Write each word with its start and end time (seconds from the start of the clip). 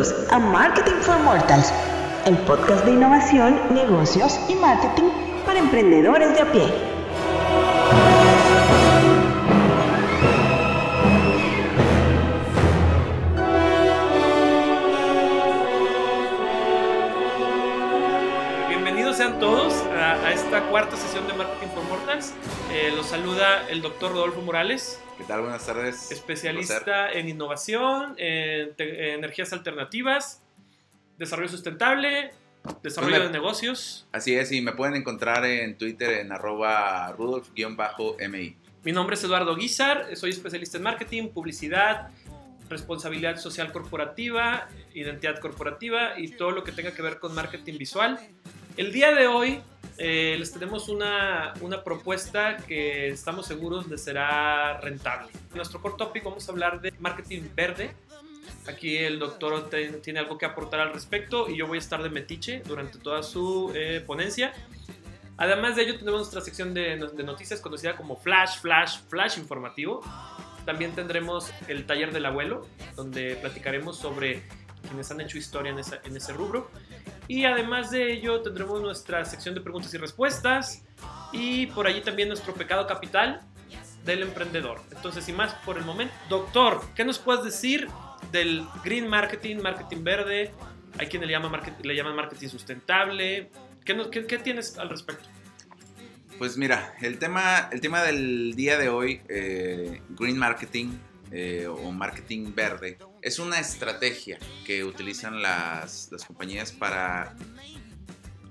A 0.00 0.38
Marketing 0.38 0.94
for 1.02 1.18
Mortals, 1.18 1.70
el 2.24 2.38
podcast 2.38 2.86
de 2.86 2.92
innovación, 2.92 3.60
negocios 3.74 4.40
y 4.48 4.54
marketing 4.54 5.10
para 5.44 5.58
emprendedores 5.58 6.32
de 6.32 6.40
a 6.40 6.50
pie. 6.50 6.72
Bienvenidos 18.68 19.18
sean 19.18 19.38
todos 19.38 19.74
a, 19.94 20.32
esta 20.32 20.62
cuarta 20.70 20.96
sesión 20.96 21.26
de 21.26 21.34
Marketing 21.34 21.68
for 21.74 21.84
Mortals. 21.84 22.32
Eh, 22.72 22.90
los 22.96 23.04
saluda 23.04 23.68
el 23.68 23.82
doctor 23.82 24.12
Rodolfo 24.12 24.40
Morales, 24.40 24.98
¿Qué 25.09 25.09
tal? 25.30 25.42
Buenas 25.42 25.64
tardes. 25.64 26.10
Especialista 26.10 27.12
en 27.12 27.28
innovación, 27.28 28.14
en, 28.18 28.74
en 28.78 29.14
energías 29.14 29.52
alternativas, 29.52 30.42
desarrollo 31.18 31.48
sustentable, 31.48 32.32
desarrollo 32.82 33.12
Pues 33.12 33.22
me- 33.22 33.26
de 33.28 33.32
negocios. 33.32 34.06
Así 34.10 34.34
es, 34.34 34.50
y 34.50 34.60
me 34.60 34.72
pueden 34.72 34.96
encontrar 34.96 35.44
en 35.44 35.78
Twitter 35.78 36.18
en 36.18 36.32
arroba 36.32 37.12
rudolf-mi. 37.12 38.56
Mi 38.82 38.92
nombre 38.92 39.14
es 39.14 39.22
Eduardo 39.22 39.54
Guizar, 39.54 40.16
soy 40.16 40.30
especialista 40.30 40.78
en 40.78 40.82
marketing, 40.84 41.28
publicidad, 41.28 42.08
responsabilidad 42.68 43.36
social 43.36 43.70
corporativa, 43.72 44.68
identidad 44.94 45.38
corporativa 45.38 46.18
y 46.18 46.28
todo 46.28 46.50
lo 46.50 46.64
que 46.64 46.72
tenga 46.72 46.92
que 46.92 47.02
ver 47.02 47.18
con 47.20 47.34
marketing 47.34 47.78
visual. 47.78 48.18
El 48.80 48.92
día 48.92 49.12
de 49.12 49.26
hoy 49.26 49.60
eh, 49.98 50.36
les 50.38 50.54
tenemos 50.54 50.88
una, 50.88 51.52
una 51.60 51.84
propuesta 51.84 52.56
que 52.56 53.08
estamos 53.08 53.44
seguros 53.46 53.86
les 53.88 54.02
será 54.02 54.80
rentable. 54.80 55.28
En 55.50 55.56
nuestro 55.56 55.82
core 55.82 55.96
topic 55.98 56.24
vamos 56.24 56.48
a 56.48 56.52
hablar 56.52 56.80
de 56.80 56.90
marketing 56.98 57.42
verde. 57.54 57.94
Aquí 58.66 58.96
el 58.96 59.18
doctor 59.18 59.68
te- 59.68 59.92
tiene 59.98 60.20
algo 60.20 60.38
que 60.38 60.46
aportar 60.46 60.80
al 60.80 60.94
respecto 60.94 61.50
y 61.50 61.58
yo 61.58 61.66
voy 61.66 61.76
a 61.76 61.78
estar 61.80 62.02
de 62.02 62.08
metiche 62.08 62.62
durante 62.64 62.96
toda 62.98 63.22
su 63.22 63.70
eh, 63.74 64.02
ponencia. 64.06 64.54
Además 65.36 65.76
de 65.76 65.82
ello, 65.82 65.98
tenemos 65.98 66.20
nuestra 66.20 66.40
sección 66.40 66.72
de, 66.72 66.96
de 67.12 67.22
noticias 67.22 67.60
conocida 67.60 67.98
como 67.98 68.16
Flash, 68.16 68.60
Flash, 68.60 69.00
Flash 69.10 69.36
informativo. 69.36 70.00
También 70.64 70.92
tendremos 70.94 71.52
el 71.68 71.84
taller 71.84 72.14
del 72.14 72.24
abuelo, 72.24 72.66
donde 72.96 73.36
platicaremos 73.36 73.98
sobre 73.98 74.42
quienes 74.88 75.10
han 75.10 75.20
hecho 75.20 75.36
historia 75.36 75.70
en, 75.70 75.80
esa- 75.80 76.00
en 76.02 76.16
ese 76.16 76.32
rubro. 76.32 76.70
Y 77.30 77.44
además 77.44 77.92
de 77.92 78.12
ello, 78.12 78.40
tendremos 78.42 78.82
nuestra 78.82 79.24
sección 79.24 79.54
de 79.54 79.60
preguntas 79.60 79.94
y 79.94 79.98
respuestas. 79.98 80.82
Y 81.32 81.66
por 81.68 81.86
allí 81.86 82.00
también 82.00 82.26
nuestro 82.26 82.52
pecado 82.54 82.88
capital 82.88 83.40
del 84.04 84.22
emprendedor. 84.22 84.80
Entonces, 84.90 85.24
sin 85.26 85.36
más 85.36 85.54
por 85.64 85.78
el 85.78 85.84
momento, 85.84 86.12
doctor, 86.28 86.82
¿qué 86.96 87.04
nos 87.04 87.20
puedes 87.20 87.44
decir 87.44 87.86
del 88.32 88.64
green 88.82 89.06
marketing, 89.06 89.58
marketing 89.58 90.02
verde? 90.02 90.50
Hay 90.98 91.06
quienes 91.06 91.28
le 91.28 91.38
marketing, 91.38 91.86
le 91.86 91.94
llaman 91.94 92.16
marketing 92.16 92.48
sustentable. 92.48 93.48
¿Qué, 93.84 93.94
nos- 93.94 94.08
qué- 94.08 94.26
qué 94.26 94.38
tienes 94.38 94.76
al 94.76 94.88
respecto? 94.90 95.28
Pues 96.36 96.56
mira, 96.56 96.94
el 97.00 97.20
tema, 97.20 97.68
el 97.70 97.80
tema 97.80 98.02
del 98.02 98.54
día 98.56 98.76
de 98.76 98.88
hoy, 98.88 99.20
eh, 99.28 100.02
Green 100.08 100.36
Marketing 100.36 100.94
eh, 101.30 101.68
o 101.68 101.92
Marketing 101.92 102.52
Verde, 102.56 102.98
es 103.22 103.38
una 103.38 103.60
estrategia 103.60 104.38
que 104.64 104.84
utilizan 104.84 105.42
las, 105.42 106.08
las 106.10 106.24
compañías 106.24 106.72
para, 106.72 107.34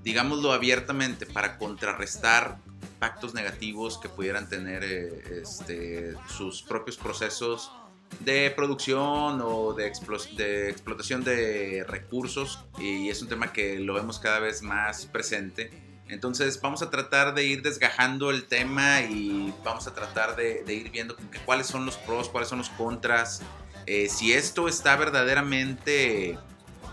digámoslo 0.03 0.51
abiertamente, 0.51 1.25
para 1.25 1.57
contrarrestar 1.57 2.59
impactos 2.81 3.33
negativos 3.33 3.97
que 3.97 4.09
pudieran 4.09 4.49
tener 4.49 4.83
eh, 4.83 5.41
este, 5.41 6.13
sus 6.27 6.61
propios 6.61 6.97
procesos 6.97 7.71
de 8.19 8.52
producción 8.52 9.39
o 9.41 9.73
de, 9.73 9.91
de 10.35 10.69
explotación 10.69 11.23
de 11.23 11.85
recursos 11.87 12.65
y 12.79 13.09
es 13.09 13.21
un 13.21 13.29
tema 13.29 13.53
que 13.53 13.79
lo 13.79 13.93
vemos 13.93 14.19
cada 14.19 14.39
vez 14.39 14.61
más 14.61 15.05
presente. 15.05 15.69
Entonces 16.08 16.59
vamos 16.59 16.81
a 16.81 16.89
tratar 16.89 17.35
de 17.35 17.45
ir 17.45 17.61
desgajando 17.61 18.31
el 18.31 18.45
tema 18.45 19.02
y 19.02 19.53
vamos 19.63 19.85
a 19.87 19.93
tratar 19.93 20.35
de, 20.35 20.63
de 20.63 20.73
ir 20.73 20.89
viendo 20.89 21.15
que 21.15 21.37
cuáles 21.45 21.67
son 21.67 21.85
los 21.85 21.97
pros, 21.97 22.29
cuáles 22.29 22.49
son 22.49 22.58
los 22.58 22.69
contras, 22.69 23.43
eh, 23.89 24.08
si 24.08 24.33
esto 24.33 24.67
está 24.67 24.95
verdaderamente 24.98 26.38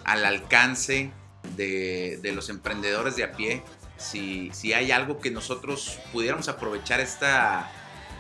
al 0.05 0.25
alcance 0.25 1.11
de, 1.55 2.19
los 2.35 2.49
emprendedores 2.49 3.17
de 3.17 3.25
a 3.25 3.33
pie, 3.33 3.63
si, 3.99 4.51
si 4.55 4.73
hay 4.73 4.93
algo 4.93 5.19
que 5.21 5.31
nosotros 5.31 5.99
pudiéramos 6.11 6.49
aprovechar 6.49 7.01
esta, 7.01 7.71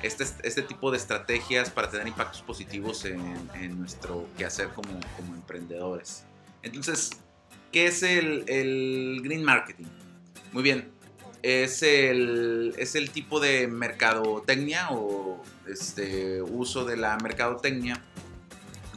este, 0.02 0.24
este 0.42 0.60
tipo 0.60 0.90
de 0.90 0.98
estrategias 0.98 1.70
para 1.70 1.88
tener 1.88 2.06
impactos 2.06 2.42
positivos 2.42 3.06
en, 3.06 3.48
en 3.54 3.80
nuestro 3.80 4.28
quehacer 4.36 4.68
como, 4.68 5.00
como 5.16 5.34
emprendedores. 5.34 6.24
Entonces, 6.62 7.12
¿qué 7.72 7.86
es 7.86 8.02
el, 8.02 8.44
el 8.46 9.22
green 9.24 9.42
marketing? 9.42 9.86
Muy 10.52 10.62
bien, 10.62 10.90
es 11.42 11.82
el, 11.82 12.74
es 12.76 12.94
el 12.94 13.08
tipo 13.08 13.40
de 13.40 13.68
mercadotecnia 13.68 14.88
o 14.90 15.42
este, 15.66 16.42
uso 16.42 16.84
de 16.84 16.98
la 16.98 17.16
mercadotecnia 17.16 18.02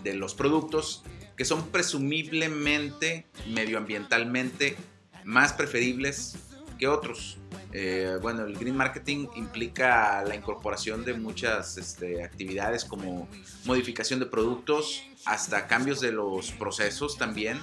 de 0.03 0.13
los 0.15 0.33
productos 0.33 1.03
que 1.35 1.45
son 1.45 1.67
presumiblemente 1.67 3.25
medioambientalmente 3.47 4.75
más 5.23 5.53
preferibles 5.53 6.35
que 6.77 6.87
otros. 6.87 7.37
Eh, 7.71 8.17
bueno, 8.21 8.43
el 8.45 8.57
green 8.57 8.75
marketing 8.75 9.27
implica 9.35 10.23
la 10.23 10.35
incorporación 10.35 11.05
de 11.05 11.13
muchas 11.13 11.77
este, 11.77 12.23
actividades 12.23 12.83
como 12.83 13.27
modificación 13.65 14.19
de 14.19 14.25
productos, 14.25 15.03
hasta 15.25 15.67
cambios 15.67 15.99
de 16.01 16.11
los 16.11 16.51
procesos 16.51 17.17
también, 17.17 17.59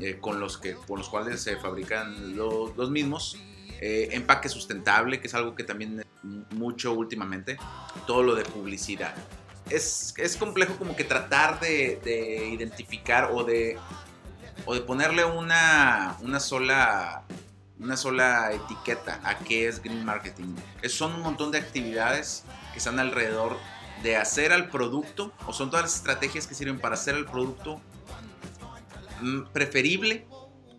eh, 0.00 0.18
con, 0.20 0.40
los 0.40 0.56
que, 0.58 0.74
con 0.74 0.98
los 0.98 1.08
cuales 1.08 1.42
se 1.42 1.56
fabrican 1.56 2.36
lo- 2.36 2.72
los 2.76 2.90
mismos. 2.90 3.36
Eh, 3.80 4.10
empaque 4.12 4.48
sustentable, 4.48 5.20
que 5.20 5.26
es 5.26 5.34
algo 5.34 5.54
que 5.54 5.64
también 5.64 6.04
mucho 6.50 6.92
últimamente. 6.94 7.58
Todo 8.06 8.22
lo 8.22 8.34
de 8.34 8.44
publicidad. 8.44 9.14
Es, 9.70 10.14
es 10.18 10.36
complejo 10.36 10.76
como 10.76 10.94
que 10.94 11.04
tratar 11.04 11.58
de, 11.60 12.00
de 12.04 12.48
identificar 12.48 13.30
o 13.32 13.44
de, 13.44 13.78
o 14.66 14.74
de 14.74 14.80
ponerle 14.80 15.24
una, 15.24 16.16
una 16.20 16.40
sola 16.40 17.24
una 17.78 17.96
sola 17.96 18.52
etiqueta 18.52 19.20
a 19.24 19.38
qué 19.38 19.68
es 19.68 19.82
green 19.82 20.04
marketing. 20.04 20.54
Es, 20.82 20.94
son 20.94 21.12
un 21.14 21.22
montón 21.22 21.50
de 21.50 21.58
actividades 21.58 22.44
que 22.72 22.78
están 22.78 22.98
alrededor 22.98 23.58
de 24.02 24.16
hacer 24.16 24.52
al 24.52 24.68
producto, 24.70 25.32
o 25.46 25.52
son 25.52 25.70
todas 25.70 25.84
las 25.84 25.96
estrategias 25.96 26.46
que 26.46 26.54
sirven 26.54 26.78
para 26.78 26.94
hacer 26.94 27.14
al 27.14 27.26
producto 27.26 27.80
mm, 29.20 29.44
preferible 29.52 30.26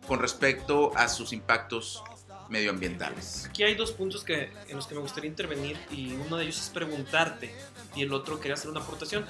con 0.07 0.19
respecto 0.19 0.95
a 0.95 1.07
sus 1.07 1.33
impactos 1.33 2.03
medioambientales. 2.49 3.45
Aquí 3.45 3.63
hay 3.63 3.75
dos 3.75 3.91
puntos 3.91 4.23
que, 4.23 4.49
en 4.67 4.75
los 4.75 4.87
que 4.87 4.95
me 4.95 5.01
gustaría 5.01 5.29
intervenir 5.29 5.77
y 5.91 6.13
uno 6.13 6.37
de 6.37 6.43
ellos 6.45 6.61
es 6.61 6.69
preguntarte 6.69 7.53
y 7.95 8.03
el 8.03 8.13
otro 8.13 8.39
quería 8.39 8.53
hacer 8.55 8.69
una 8.69 8.81
aportación. 8.81 9.25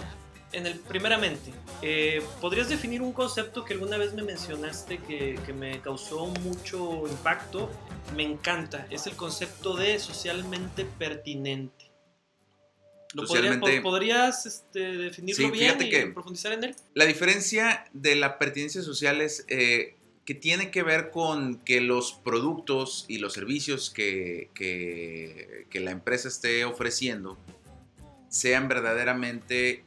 En 0.52 0.66
el, 0.68 0.80
primeramente, 0.80 1.52
eh, 1.82 2.24
¿podrías 2.40 2.70
definir 2.70 3.02
un 3.02 3.12
concepto 3.12 3.66
que 3.66 3.74
alguna 3.74 3.98
vez 3.98 4.14
me 4.14 4.22
mencionaste 4.24 5.00
que, 5.00 5.38
que 5.46 5.52
me 5.54 5.82
causó 5.82 6.28
mucho 6.28 7.04
impacto? 7.10 7.70
Me 8.16 8.24
encanta, 8.24 8.88
es 8.90 9.06
el 9.08 9.16
concepto 9.16 9.76
de 9.76 10.00
socialmente 10.00 10.86
pertinente. 10.86 11.92
¿Lo 13.14 13.24
podrías- 13.26 13.28
Socialmente- 13.56 13.82
po- 13.82 13.90
¿Podrías 13.90 14.46
este, 14.46 14.80
definirlo 14.98 15.46
Sí, 15.46 15.52
bien 15.52 15.82
y 15.82 15.90
que- 15.90 16.08
profundizar 16.08 16.52
en 16.54 16.66
él? 16.66 16.76
La 16.94 17.06
diferencia 17.06 17.86
de 17.94 18.16
la 18.16 18.38
pertinencia 18.38 18.82
social 18.82 19.22
es 19.22 19.46
eh, 19.48 19.95
que 20.26 20.34
tiene 20.34 20.72
que 20.72 20.82
ver 20.84 21.12
con 21.12 21.58
que 21.60 21.82
los 21.82 22.14
productos 22.14 23.06
y 23.08 23.20
los 23.20 23.34
servicios 23.34 23.92
que, 23.92 24.50
que- 24.56 25.66
la 25.80 25.92
empresa 25.92 26.30
esté 26.30 26.64
ofreciendo 26.64 27.38
sean 28.30 28.68
verdaderamente 28.70 29.84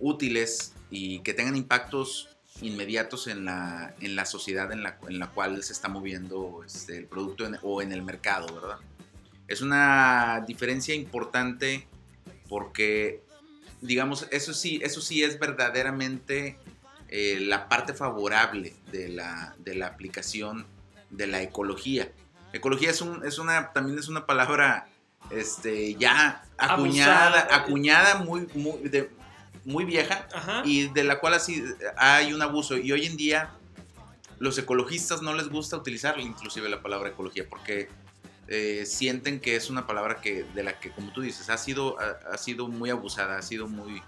útiles 0.00 0.74
y 0.90 1.20
que 1.20 1.32
tengan 1.32 1.54
impactos 1.56 2.28
inmediatos 2.60 3.28
en 3.28 3.44
la, 3.44 3.94
en 4.00 4.14
la 4.16 4.26
sociedad 4.26 4.70
en 4.72 4.82
la, 4.82 4.98
en 5.08 5.18
la 5.20 5.30
cual 5.30 5.62
se 5.62 5.72
está 5.72 5.88
moviendo 5.88 6.62
este, 6.66 6.98
el 6.98 7.06
producto 7.06 7.48
o 7.62 7.80
en 7.82 7.92
el 7.92 8.02
mercado, 8.02 8.52
¿verdad? 8.52 8.78
Es 9.48 9.62
una 9.62 10.44
diferencia 10.46 10.94
importante 10.94 11.86
porque, 12.48 13.22
digamos, 13.80 14.26
eso 14.32 14.52
sí, 14.52 14.80
eso 14.82 15.00
sí 15.00 15.22
es 15.22 15.38
verdaderamente 15.38 16.58
eh, 17.14 17.38
la 17.40 17.68
parte 17.68 17.92
favorable 17.92 18.74
de 18.90 19.08
la, 19.10 19.54
de 19.58 19.74
la 19.74 19.86
aplicación 19.88 20.66
de 21.10 21.26
la 21.26 21.42
ecología. 21.42 22.10
Ecología 22.54 22.88
es, 22.90 23.02
un, 23.02 23.22
es 23.26 23.38
una, 23.38 23.70
también 23.74 23.98
es 23.98 24.08
una 24.08 24.24
palabra 24.24 24.86
este, 25.30 25.94
ya 25.96 26.42
acuñada, 26.56 27.26
Abusada. 27.26 27.54
acuñada 27.56 28.14
muy, 28.16 28.48
muy, 28.54 28.88
de- 28.88 29.10
muy 29.64 29.84
vieja 29.84 30.26
Ajá. 30.34 30.62
y 30.64 30.88
de 30.88 31.04
la 31.04 31.20
cual 31.20 31.34
así 31.34 31.62
hay 31.96 32.32
un 32.32 32.40
abuso. 32.40 32.76
Y 32.78 32.90
hoy 32.92 33.04
en 33.06 33.16
día 33.18 33.50
los 34.38 34.56
ecologistas 34.58 35.20
no 35.22 35.34
les 35.34 35.48
gusta 35.50 35.76
utilizar 35.76 36.18
inclusive 36.18 36.68
la 36.68 36.82
palabra 36.82 37.10
ecología 37.10 37.44
porque 37.48 37.88
eh, 38.48 38.84
sienten 38.86 39.38
que 39.38 39.54
es 39.54 39.70
una 39.70 39.86
palabra 39.86 40.20
que 40.20 40.44
de 40.44 40.62
la 40.62 40.80
que, 40.80 40.90
como 40.90 41.12
tú 41.12 41.20
dices, 41.20 41.48
ha 41.50 41.58
sido, 41.58 41.98
ha, 42.00 42.32
ha 42.32 42.38
sido 42.38 42.68
muy 42.68 42.90
abusada, 42.90 43.38
ha 43.38 43.42
sido 43.42 43.68
muy, 43.68 44.02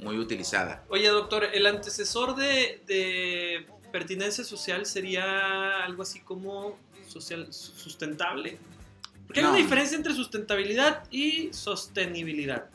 muy 0.00 0.18
utilizada. 0.18 0.84
Oye, 0.88 1.08
doctor, 1.08 1.44
el 1.44 1.66
antecesor 1.66 2.36
de, 2.36 2.82
de 2.86 3.66
pertinencia 3.92 4.44
social 4.44 4.86
sería 4.86 5.84
algo 5.84 6.02
así 6.02 6.20
como 6.20 6.78
social 7.06 7.46
sustentable. 7.52 8.58
Porque 9.26 9.40
hay 9.40 9.44
No. 9.44 9.50
una 9.50 9.58
diferencia 9.58 9.96
entre 9.96 10.14
sustentabilidad 10.14 11.04
y 11.10 11.52
sostenibilidad. 11.52 12.70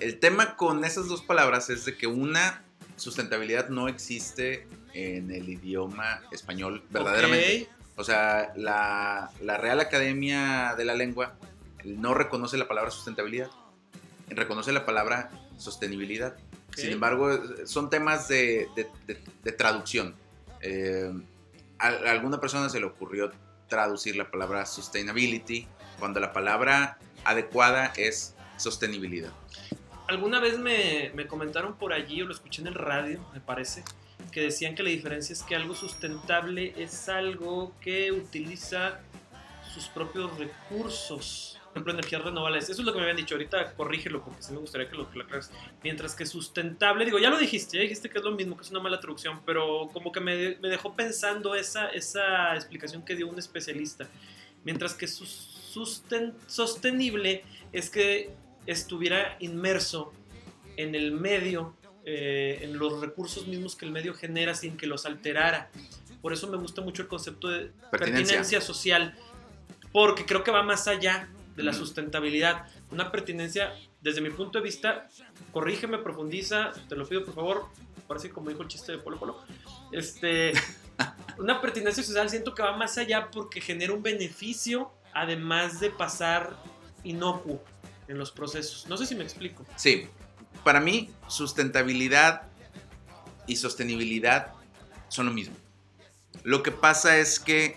El 0.00 0.18
tema 0.18 0.56
con 0.56 0.84
esas 0.84 1.06
dos 1.08 1.22
palabras 1.22 1.70
es 1.70 1.84
de 1.84 1.96
que 1.96 2.06
una 2.06 2.64
sustentabilidad 2.96 3.68
no 3.68 3.88
existe 3.88 4.66
en 4.92 5.30
el 5.30 5.48
idioma 5.48 6.20
español 6.32 6.82
verdaderamente. 6.90 7.68
O 7.96 8.02
sea, 8.02 8.52
la, 8.56 9.30
la 9.40 9.56
Real 9.56 9.78
Academia 9.78 10.74
de 10.76 10.84
la 10.84 10.94
Lengua 10.94 11.36
no 11.84 12.12
reconoce 12.14 12.56
la 12.56 12.66
palabra 12.66 12.90
sustentabilidad, 12.90 13.50
reconoce 14.28 14.72
la 14.72 14.84
palabra 14.84 15.30
sostenibilidad. 15.58 16.36
Sin 16.74 16.90
embargo, 16.92 17.30
son 17.66 17.88
temas 17.90 18.28
de, 18.28 18.68
de- 18.76 18.88
de- 19.06 19.20
de 19.42 19.52
traducción. 19.52 20.14
Eh, 20.60 21.12
a, 21.78 21.88
a 21.88 22.10
alguna 22.10 22.40
persona 22.40 22.68
se 22.68 22.80
le 22.80 22.86
ocurrió 22.86 23.30
traducir 23.68 24.16
la 24.16 24.30
palabra 24.30 24.66
sustainability 24.66 25.66
cuando 25.98 26.20
la 26.20 26.32
palabra 26.32 26.98
adecuada 27.24 27.92
es 27.96 28.34
sostenibilidad. 28.56 29.32
Alguna 30.08 30.38
vez 30.40 30.58
me, 30.58 31.10
me 31.14 31.26
comentaron 31.26 31.76
por 31.76 31.92
allí, 31.92 32.20
o 32.22 32.26
lo 32.26 32.32
escuché 32.34 32.60
en 32.62 32.68
el 32.68 32.74
radio, 32.74 33.24
me 33.32 33.40
parece, 33.40 33.82
que 34.32 34.42
decían 34.42 34.74
que 34.74 34.82
la 34.82 34.90
diferencia 34.90 35.32
es 35.32 35.42
que 35.42 35.54
algo 35.54 35.74
sustentable 35.74 36.74
es 36.76 37.08
algo 37.08 37.72
que 37.80 38.12
utiliza 38.12 39.00
sus 39.72 39.86
propios 39.86 40.30
recursos. 40.38 41.58
Ejemplo, 41.74 41.92
energías 41.92 42.22
renovables. 42.22 42.70
Eso 42.70 42.82
es 42.82 42.86
lo 42.86 42.92
que 42.92 42.98
me 42.98 43.02
habían 43.02 43.16
dicho. 43.16 43.34
Ahorita 43.34 43.74
corrígelo 43.74 44.22
porque 44.22 44.40
sí 44.42 44.52
me 44.52 44.58
gustaría 44.58 44.88
que 44.88 44.94
lo, 44.96 45.10
que 45.10 45.18
lo 45.18 45.24
aclares. 45.24 45.50
Mientras 45.82 46.14
que 46.14 46.24
sustentable, 46.24 47.04
digo, 47.04 47.18
ya 47.18 47.30
lo 47.30 47.36
dijiste, 47.38 47.76
ya 47.78 47.82
dijiste 47.82 48.08
que 48.08 48.18
es 48.18 48.24
lo 48.24 48.30
mismo, 48.30 48.56
que 48.56 48.62
es 48.62 48.70
una 48.70 48.78
mala 48.78 49.00
traducción, 49.00 49.40
pero 49.44 49.90
como 49.92 50.12
que 50.12 50.20
me, 50.20 50.56
me 50.62 50.68
dejó 50.68 50.94
pensando 50.94 51.56
esa, 51.56 51.88
esa 51.88 52.54
explicación 52.54 53.04
que 53.04 53.16
dio 53.16 53.26
un 53.26 53.38
especialista. 53.40 54.06
Mientras 54.62 54.94
que 54.94 55.08
sus- 55.08 55.72
susten- 55.74 56.34
sostenible 56.46 57.42
es 57.72 57.90
que 57.90 58.30
estuviera 58.66 59.36
inmerso 59.40 60.12
en 60.76 60.94
el 60.94 61.10
medio, 61.10 61.74
eh, 62.04 62.60
en 62.62 62.78
los 62.78 63.00
recursos 63.00 63.48
mismos 63.48 63.74
que 63.74 63.84
el 63.84 63.90
medio 63.90 64.14
genera 64.14 64.54
sin 64.54 64.76
que 64.76 64.86
los 64.86 65.06
alterara. 65.06 65.70
Por 66.22 66.32
eso 66.32 66.46
me 66.48 66.56
gusta 66.56 66.80
mucho 66.82 67.02
el 67.02 67.08
concepto 67.08 67.48
de 67.48 67.72
Pertinencia. 67.90 67.90
pertinencia, 67.90 68.60
social, 68.60 69.14
porque 69.92 70.24
creo 70.24 70.42
que 70.44 70.50
va 70.52 70.62
más 70.62 70.86
allá 70.88 71.28
de 71.56 71.62
la 71.62 71.72
sustentabilidad. 71.72 72.66
Una 72.90 73.10
pertinencia, 73.10 73.74
desde 74.00 74.20
mi 74.20 74.30
punto 74.30 74.58
de 74.58 74.64
vista, 74.64 75.08
corrígeme, 75.52 75.98
profundiza, 75.98 76.72
te 76.88 76.96
lo 76.96 77.06
pido 77.06 77.24
por 77.24 77.34
favor, 77.34 77.66
parece 78.06 78.30
como 78.30 78.50
dijo 78.50 78.62
el 78.62 78.68
chiste 78.68 78.92
de 78.92 78.98
Polo 78.98 79.18
Polo. 79.18 79.40
Este, 79.92 80.52
una 81.38 81.60
pertinencia 81.60 82.02
social 82.02 82.28
siento 82.30 82.54
que 82.54 82.62
va 82.62 82.76
más 82.76 82.98
allá 82.98 83.30
porque 83.30 83.60
genera 83.60 83.92
un 83.92 84.02
beneficio, 84.02 84.92
además 85.12 85.80
de 85.80 85.90
pasar 85.90 86.56
inocuo 87.04 87.62
en 88.08 88.18
los 88.18 88.30
procesos. 88.30 88.86
No 88.88 88.96
sé 88.96 89.06
si 89.06 89.14
me 89.14 89.24
explico. 89.24 89.64
Sí, 89.76 90.08
para 90.62 90.80
mí 90.80 91.10
sustentabilidad 91.28 92.48
y 93.46 93.56
sostenibilidad 93.56 94.52
son 95.08 95.26
lo 95.26 95.32
mismo. 95.32 95.54
Lo 96.42 96.62
que 96.62 96.72
pasa 96.72 97.18
es 97.18 97.38
que 97.38 97.76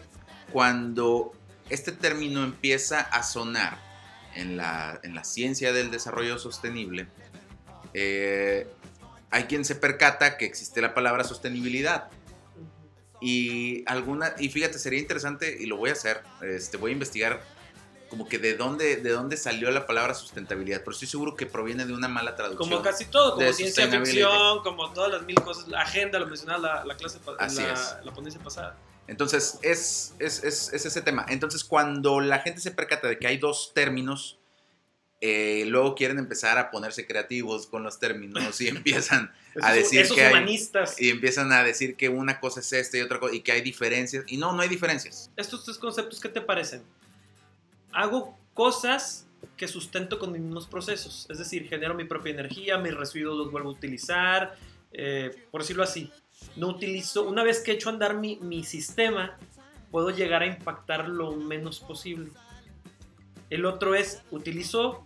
cuando 0.52 1.34
este 1.70 1.92
término 1.92 2.44
empieza 2.44 3.00
a 3.00 3.24
sonar 3.24 3.78
en 4.36 4.58
la, 4.58 5.00
en 5.04 5.16
la 5.16 5.24
ciencia 5.24 5.74
del 5.74 5.92
desarrollo 5.92 6.38
sostenible, 6.38 7.08
eh, 7.94 8.68
hay 9.32 9.44
quien 9.44 9.66
se 9.66 9.76
percata 9.76 10.38
que 10.38 10.46
existe 10.46 10.82
la 10.82 10.94
palabra 10.94 11.24
sostenibilidad. 11.24 12.10
Y 13.20 13.84
alguna, 13.88 14.36
y 14.38 14.50
fíjate, 14.50 14.78
sería 14.78 15.00
interesante, 15.00 15.58
y 15.60 15.66
lo 15.66 15.78
voy 15.78 15.90
a 15.90 15.94
hacer, 15.94 16.22
este, 16.44 16.78
voy 16.78 16.92
a 16.92 16.94
investigar 16.94 17.42
como 18.10 18.28
que 18.28 18.38
de 18.38 18.56
dónde, 18.56 18.98
de 18.98 19.10
dónde 19.10 19.36
salió 19.38 19.70
la 19.72 19.86
palabra 19.86 20.14
sustentabilidad, 20.14 20.80
pero 20.80 20.92
estoy 20.92 21.08
seguro 21.08 21.36
que 21.36 21.46
proviene 21.46 21.86
de 21.86 21.94
una 21.94 22.08
mala 22.08 22.36
traducción. 22.36 22.70
Como 22.70 22.82
casi 22.82 23.06
todo, 23.06 23.36
como 23.36 23.54
ciencia 23.54 23.90
ficción, 23.90 24.62
como 24.64 24.94
todas 24.94 25.12
las 25.12 25.24
mil 25.24 25.36
cosas, 25.42 25.68
la 25.68 25.82
agenda, 25.82 26.20
lo 26.20 26.28
mencionaba 26.28 26.60
la, 26.60 26.86
la 26.86 26.96
clase, 26.96 27.20
Así 27.40 27.62
la, 27.62 27.74
es. 27.74 27.98
la 28.04 28.14
ponencia 28.14 28.42
pasada. 28.42 28.78
Entonces, 29.08 29.58
es, 29.62 30.14
es, 30.20 30.44
es- 30.44 30.74
es 30.74 30.86
ese 30.86 31.02
tema. 31.02 31.26
Entonces, 31.30 31.64
cuando 31.64 32.20
la 32.20 32.40
gente 32.40 32.60
se 32.62 32.72
percata 32.72 33.08
de 33.08 33.18
que 33.18 33.28
hay 33.28 33.38
dos 33.38 33.72
términos, 33.74 34.38
eh, 35.22 35.64
luego 35.68 35.96
quieren 35.96 36.20
empezar 36.20 36.58
a 36.60 36.70
ponerse 36.70 37.08
creativos 37.08 37.66
con 37.66 37.82
los 37.84 38.00
términos 38.00 38.60
y 38.62 38.68
empiezan, 38.68 39.32
A 39.62 39.72
Esos- 39.72 39.74
decir 39.76 40.00
esos 40.02 40.16
que 40.16 40.24
hay- 40.26 40.32
humanistas. 40.34 41.02
y 41.02 41.10
empiezan 41.10 41.52
a 41.52 41.64
decir 41.64 41.96
que 41.96 42.10
una 42.10 42.40
cosa 42.40 42.60
es 42.60 42.72
esta 42.74 42.98
y 42.98 43.02
otra 43.02 43.20
cosa, 43.20 43.34
y 43.34 43.42
que 43.42 43.52
hay 43.54 43.62
diferencias. 43.62 44.24
Y 44.28 44.38
no, 44.38 44.54
no 44.54 44.62
hay 44.62 44.70
diferencias. 44.70 45.32
Estos 45.38 45.64
tres 45.66 45.78
conceptos, 45.78 46.20
¿qué 46.20 46.30
te 46.30 46.42
parecen? 46.42 46.84
Hago 47.94 48.38
cosas 48.54 49.26
que 49.56 49.68
sustento 49.68 50.20
con 50.20 50.32
mis 50.32 50.42
mismos 50.42 50.68
procesos. 50.68 51.26
Es 51.30 51.38
decir, 51.38 51.68
genero 51.68 51.94
mi 51.96 52.04
propia 52.06 52.32
energía, 52.34 52.78
mis 52.78 52.94
residuos 52.94 53.38
los 53.38 53.52
vuelvo 53.52 53.70
a 53.70 53.72
utilizar, 53.74 54.56
eh, 54.92 55.32
por 55.52 55.62
decirlo 55.62 55.84
así. 55.84 56.12
No 56.56 56.68
utilizo, 56.70 57.24
una 57.24 57.44
vez 57.44 57.62
que 57.62 57.72
he 57.72 57.74
hecho 57.76 57.90
andar 57.90 58.16
mi, 58.18 58.38
mi 58.38 58.64
sistema, 58.64 59.38
puedo 59.92 60.10
llegar 60.10 60.42
a 60.42 60.48
impactar 60.48 61.08
lo 61.08 61.36
menos 61.36 61.80
posible. 61.80 62.32
El 63.50 63.66
otro 63.66 63.96
es, 63.96 64.24
utilizo 64.32 65.06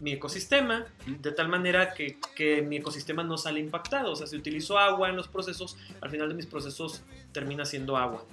mi 0.00 0.12
ecosistema 0.12 0.84
de 1.06 1.32
tal 1.32 1.48
manera 1.48 1.94
que, 1.94 2.18
que 2.34 2.60
mi 2.60 2.76
ecosistema 2.76 3.24
no 3.24 3.38
sale 3.38 3.60
impactado. 3.60 4.12
O 4.12 4.16
sea, 4.16 4.26
si 4.26 4.36
utilizo 4.36 4.78
agua 4.78 5.08
en 5.08 5.16
los 5.16 5.28
procesos, 5.28 5.76
al 6.00 6.10
final 6.10 6.28
de 6.28 6.34
mis 6.34 6.46
procesos 6.46 7.02
termina 7.32 7.64
siendo 7.64 7.96
agua. 7.96 8.24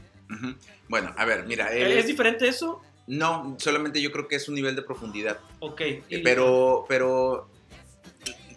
Bueno, 0.90 1.14
a 1.18 1.26
ver, 1.26 1.46
mira. 1.46 1.72
¿Es 1.74 2.08
diferente 2.08 2.48
eso? 2.48 2.82
no, 3.06 3.58
solamente 3.60 4.02
yo 4.02 4.12
creo 4.12 4.28
que 4.28 4.36
es 4.36 4.48
un 4.48 4.56
nivel 4.56 4.76
de 4.76 4.82
profundidad. 4.82 5.40
Ok. 5.60 5.82
Eh, 5.82 6.22
Pero, 6.24 6.86
pero 6.88 7.50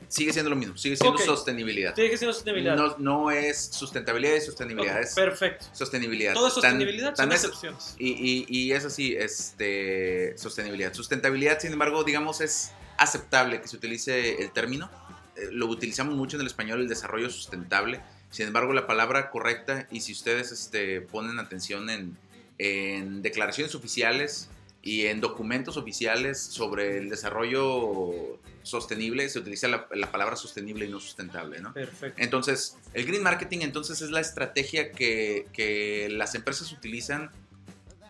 sigue 0.08 0.32
siendo 0.32 0.50
lo 0.50 0.56
mismo, 0.56 0.76
sigue 0.76 0.96
siendo 0.96 1.18
Ok. 1.18 1.24
sostenibilidad. 1.24 1.94
Que 1.94 2.16
ser 2.16 2.32
sostenibilidad. 2.32 2.76
No, 2.76 2.96
no 2.98 3.30
es 3.30 3.58
sustentabilidad 3.72 4.34
y 4.36 4.40
sostenibilidad, 4.40 5.00
es 5.00 5.14
Perfecto. 5.14 5.66
sostenibilidad. 5.72 6.34
Todo 6.34 6.48
es 6.48 6.54
sostenibilidad, 6.54 7.14
tan 7.14 7.26
son 7.26 7.32
es- 7.32 7.44
excepciones. 7.44 7.94
y, 7.98 8.10
y, 8.10 8.46
y 8.48 8.72
es 8.72 8.84
así, 8.84 9.14
este, 9.16 10.36
sostenibilidad. 10.38 10.92
Sustentabilidad, 10.94 11.58
sin 11.60 11.72
embargo, 11.72 12.04
digamos, 12.04 12.40
es 12.40 12.72
aceptable 12.98 13.60
que 13.60 13.68
se 13.68 13.76
utilice 13.76 14.42
el 14.42 14.50
término. 14.52 14.90
Eh, 15.36 15.48
Lo 15.52 15.66
utilizamos 15.66 16.14
mucho 16.16 16.36
en 16.36 16.42
el 16.42 16.46
español, 16.46 16.80
el 16.80 16.88
desarrollo 16.88 17.28
sustentable. 17.30 18.00
Sin 18.30 18.46
embargo, 18.46 18.72
la 18.72 18.86
palabra 18.86 19.30
correcta, 19.30 19.86
y 19.90 20.00
si 20.00 20.12
ustedes 20.12 20.50
este, 20.52 21.00
ponen 21.00 21.38
atención 21.38 21.90
en, 21.90 22.16
en 22.58 23.22
declaraciones 23.22 23.74
oficiales 23.74 24.48
y 24.82 25.06
en 25.06 25.20
documentos 25.20 25.76
oficiales 25.76 26.40
sobre 26.40 26.98
el 26.98 27.08
desarrollo 27.10 28.38
sostenible, 28.66 29.28
se 29.28 29.38
utiliza 29.38 29.68
la, 29.68 29.86
la 29.92 30.10
palabra 30.10 30.34
sostenible 30.34 30.86
y 30.86 30.88
no 30.88 30.98
sustentable, 30.98 31.60
¿no? 31.60 31.72
Perfecto. 31.72 32.20
Entonces, 32.20 32.76
el 32.94 33.06
green 33.06 33.22
marketing 33.22 33.60
entonces 33.60 34.02
es 34.02 34.10
la 34.10 34.20
estrategia 34.20 34.90
que, 34.90 35.46
que 35.52 36.08
las 36.10 36.34
empresas 36.34 36.72
utilizan 36.72 37.30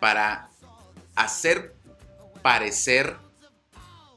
para 0.00 0.48
hacer 1.14 1.74
parecer 2.42 3.16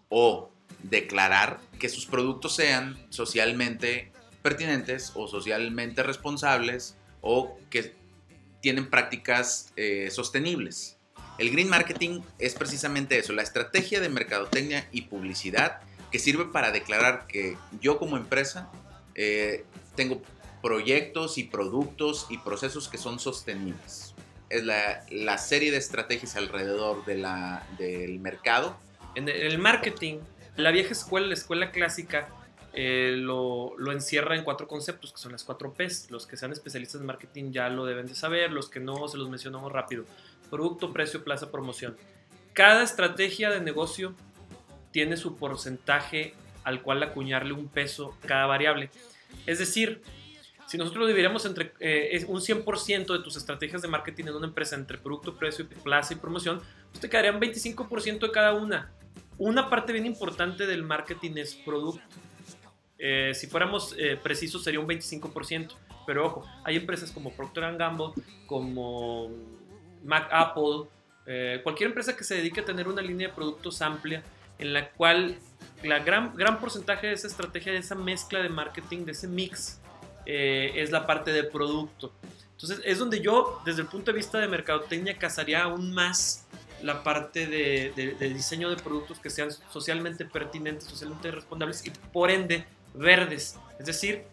o 0.07 0.51
declarar 0.83 1.59
que 1.77 1.89
sus 1.89 2.05
productos 2.05 2.55
sean 2.55 2.97
socialmente 3.09 4.11
pertinentes 4.41 5.11
o 5.15 5.27
socialmente 5.27 6.03
responsables 6.03 6.95
o 7.21 7.57
que 7.69 7.95
tienen 8.61 8.89
prácticas 8.89 9.73
eh, 9.75 10.09
sostenibles. 10.09 10.97
El 11.37 11.51
green 11.51 11.69
marketing 11.69 12.21
es 12.37 12.53
precisamente 12.53 13.17
eso, 13.17 13.33
la 13.33 13.41
estrategia 13.41 14.01
de 14.01 14.09
mercadotecnia 14.09 14.87
y 14.91 15.03
publicidad 15.03 15.81
que 16.11 16.19
sirve 16.19 16.45
para 16.45 16.71
declarar 16.71 17.27
que 17.27 17.57
yo 17.81 17.97
como 17.97 18.17
empresa 18.17 18.69
eh, 19.15 19.65
tengo 19.95 20.21
proyectos 20.61 21.37
y 21.37 21.43
productos 21.45 22.27
y 22.29 22.37
procesos 22.37 22.89
que 22.89 22.97
son 22.97 23.19
sostenibles. 23.19 24.13
Es 24.49 24.63
la, 24.63 25.05
la 25.11 25.37
serie 25.37 25.71
de 25.71 25.77
estrategias 25.77 26.35
alrededor 26.35 27.05
de 27.05 27.17
la, 27.17 27.65
del 27.77 28.19
mercado. 28.19 28.75
En 29.15 29.29
el- 29.29 29.57
marketing, 29.59 30.19
la 30.55 30.71
vieja 30.71 30.91
escuela, 30.91 31.27
la 31.27 31.33
escuela 31.35 31.71
clásica, 31.71 32.27
eh, 32.73 33.13
lo, 33.15 33.73
lo 33.77 33.91
encierra 33.91 34.35
en 34.35 34.43
cuatro 34.43 34.67
conceptos, 34.67 35.11
que 35.11 35.19
son 35.19 35.31
las 35.31 35.43
cuatro 35.43 35.73
P's. 35.73 36.09
Los 36.11 36.25
que 36.27 36.35
sean 36.35 36.51
especialistas 36.51 36.99
en 36.99 37.07
marketing 37.07 37.51
ya 37.51 37.69
lo 37.69 37.85
deben 37.85 38.07
de 38.07 38.15
saber, 38.15 38.51
los 38.51 38.69
que 38.69 38.79
no, 38.79 39.07
se 39.07 39.17
los 39.17 39.29
mencionamos 39.29 39.71
rápido. 39.71 40.05
Producto, 40.49 40.91
precio, 40.91 41.23
plaza, 41.23 41.51
promoción. 41.51 41.95
Cada 42.53 42.83
estrategia 42.83 43.51
de 43.51 43.61
negocio 43.61 44.15
tiene 44.91 45.17
su 45.17 45.35
porcentaje 45.35 46.33
al 46.63 46.81
cual 46.81 47.03
acuñarle 47.03 47.53
un 47.53 47.67
peso 47.67 48.17
cada 48.25 48.45
variable. 48.45 48.89
Es 49.45 49.59
decir, 49.59 50.01
si 50.67 50.77
nosotros 50.77 51.07
dividiéramos 51.07 51.45
entre 51.45 51.73
eh, 51.79 52.23
un 52.27 52.41
100% 52.41 53.17
de 53.17 53.23
tus 53.23 53.37
estrategias 53.37 53.81
de 53.81 53.87
marketing 53.87 54.25
en 54.25 54.35
una 54.35 54.47
empresa 54.47 54.75
entre 54.75 54.97
producto, 54.97 55.35
precio, 55.35 55.67
plaza 55.83 56.13
y 56.13 56.17
promoción, 56.17 56.61
pues 56.89 57.01
te 57.01 57.09
quedarían 57.09 57.39
25% 57.39 58.19
de 58.19 58.31
cada 58.31 58.53
una. 58.53 58.91
Una 59.37 59.69
parte 59.69 59.93
bien 59.93 60.05
importante 60.05 60.67
del 60.67 60.83
marketing 60.83 61.37
es 61.37 61.55
producto. 61.55 62.03
Eh, 62.97 63.31
si 63.33 63.47
fuéramos 63.47 63.95
eh, 63.97 64.19
precisos 64.21 64.63
sería 64.63 64.81
un 64.81 64.87
25%, 64.87 65.73
Pero 66.05 66.25
ojo, 66.25 66.45
hay 66.65 66.75
empresas 66.75 67.11
como 67.11 67.31
Procter 67.31 67.77
Gamble, 67.77 68.11
como 68.45 69.31
Mac 70.03 70.27
Apple, 70.31 70.89
eh, 71.25 71.61
cualquier 71.63 71.89
empresa 71.89 72.17
que 72.17 72.23
se 72.23 72.35
dedique 72.35 72.61
a 72.61 72.65
tener 72.65 72.87
una 72.87 73.01
línea 73.01 73.27
de 73.27 73.33
productos 73.33 73.81
amplia 73.81 74.23
en 74.59 74.73
la 74.73 74.89
cual 74.91 75.37
la 75.83 75.99
gran, 75.99 76.35
gran 76.35 76.59
porcentaje 76.59 77.07
de 77.07 77.13
esa 77.13 77.27
estrategia, 77.27 77.71
de 77.71 77.79
esa 77.79 77.95
mezcla 77.95 78.41
de 78.41 78.49
marketing, 78.49 79.05
de 79.05 79.13
ese 79.13 79.27
mix, 79.27 79.79
eh, 80.25 80.73
es 80.75 80.91
la 80.91 81.07
parte 81.07 81.31
de 81.31 81.43
producto. 81.43 82.13
Entonces 82.51 82.81
es 82.83 82.99
donde 82.99 83.21
yo, 83.21 83.61
desde 83.65 83.81
el 83.81 83.87
punto 83.87 84.11
de 84.11 84.17
vista 84.17 84.37
de 84.37 84.47
mercadotecnia, 84.47 85.17
casaría 85.17 85.63
aún 85.63 85.93
más 85.93 86.45
la 86.81 87.03
parte 87.03 87.47
de, 87.47 88.15
de, 88.19 88.29
diseño 88.29 88.69
de 88.69 88.77
productos 88.77 89.19
que 89.19 89.29
sean 89.29 89.49
socialmente 89.71 90.25
pertinentes, 90.25 90.85
socialmente 90.85 91.31
responsables 91.31 91.85
y 91.85 91.89
por 91.89 92.29
ende 92.31 92.65
verdes. 92.93 93.57
Es 93.79 93.85
decir, 93.85 94.23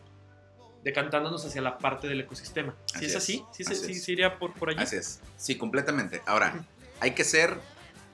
decantándonos 0.82 1.44
hacia 1.44 1.62
la 1.62 1.78
parte 1.78 2.08
del 2.08 2.20
ecosistema. 2.20 2.74
Si 2.98 3.06
es, 3.06 3.16
así, 3.16 3.44
¿Sí, 3.52 3.64
sí, 3.64 4.12
iría 4.12 4.38
por, 4.38 4.54
por 4.54 4.70
allí. 4.70 4.80
Así 4.80 4.96
es, 4.96 5.20
sí, 5.36 5.56
completamente. 5.56 6.22
Ahora, 6.26 6.64
hay 7.00 7.12
que 7.12 7.24
ser 7.24 7.58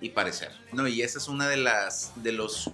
y 0.03 0.11
parecer, 0.11 0.51
¿no? 0.73 0.87
Y 0.89 1.01
ese 1.01 1.19
es 1.19 1.29
uno 1.29 1.47
de, 1.47 1.57
las, 1.57 2.13
de 2.17 2.33
los 2.33 2.71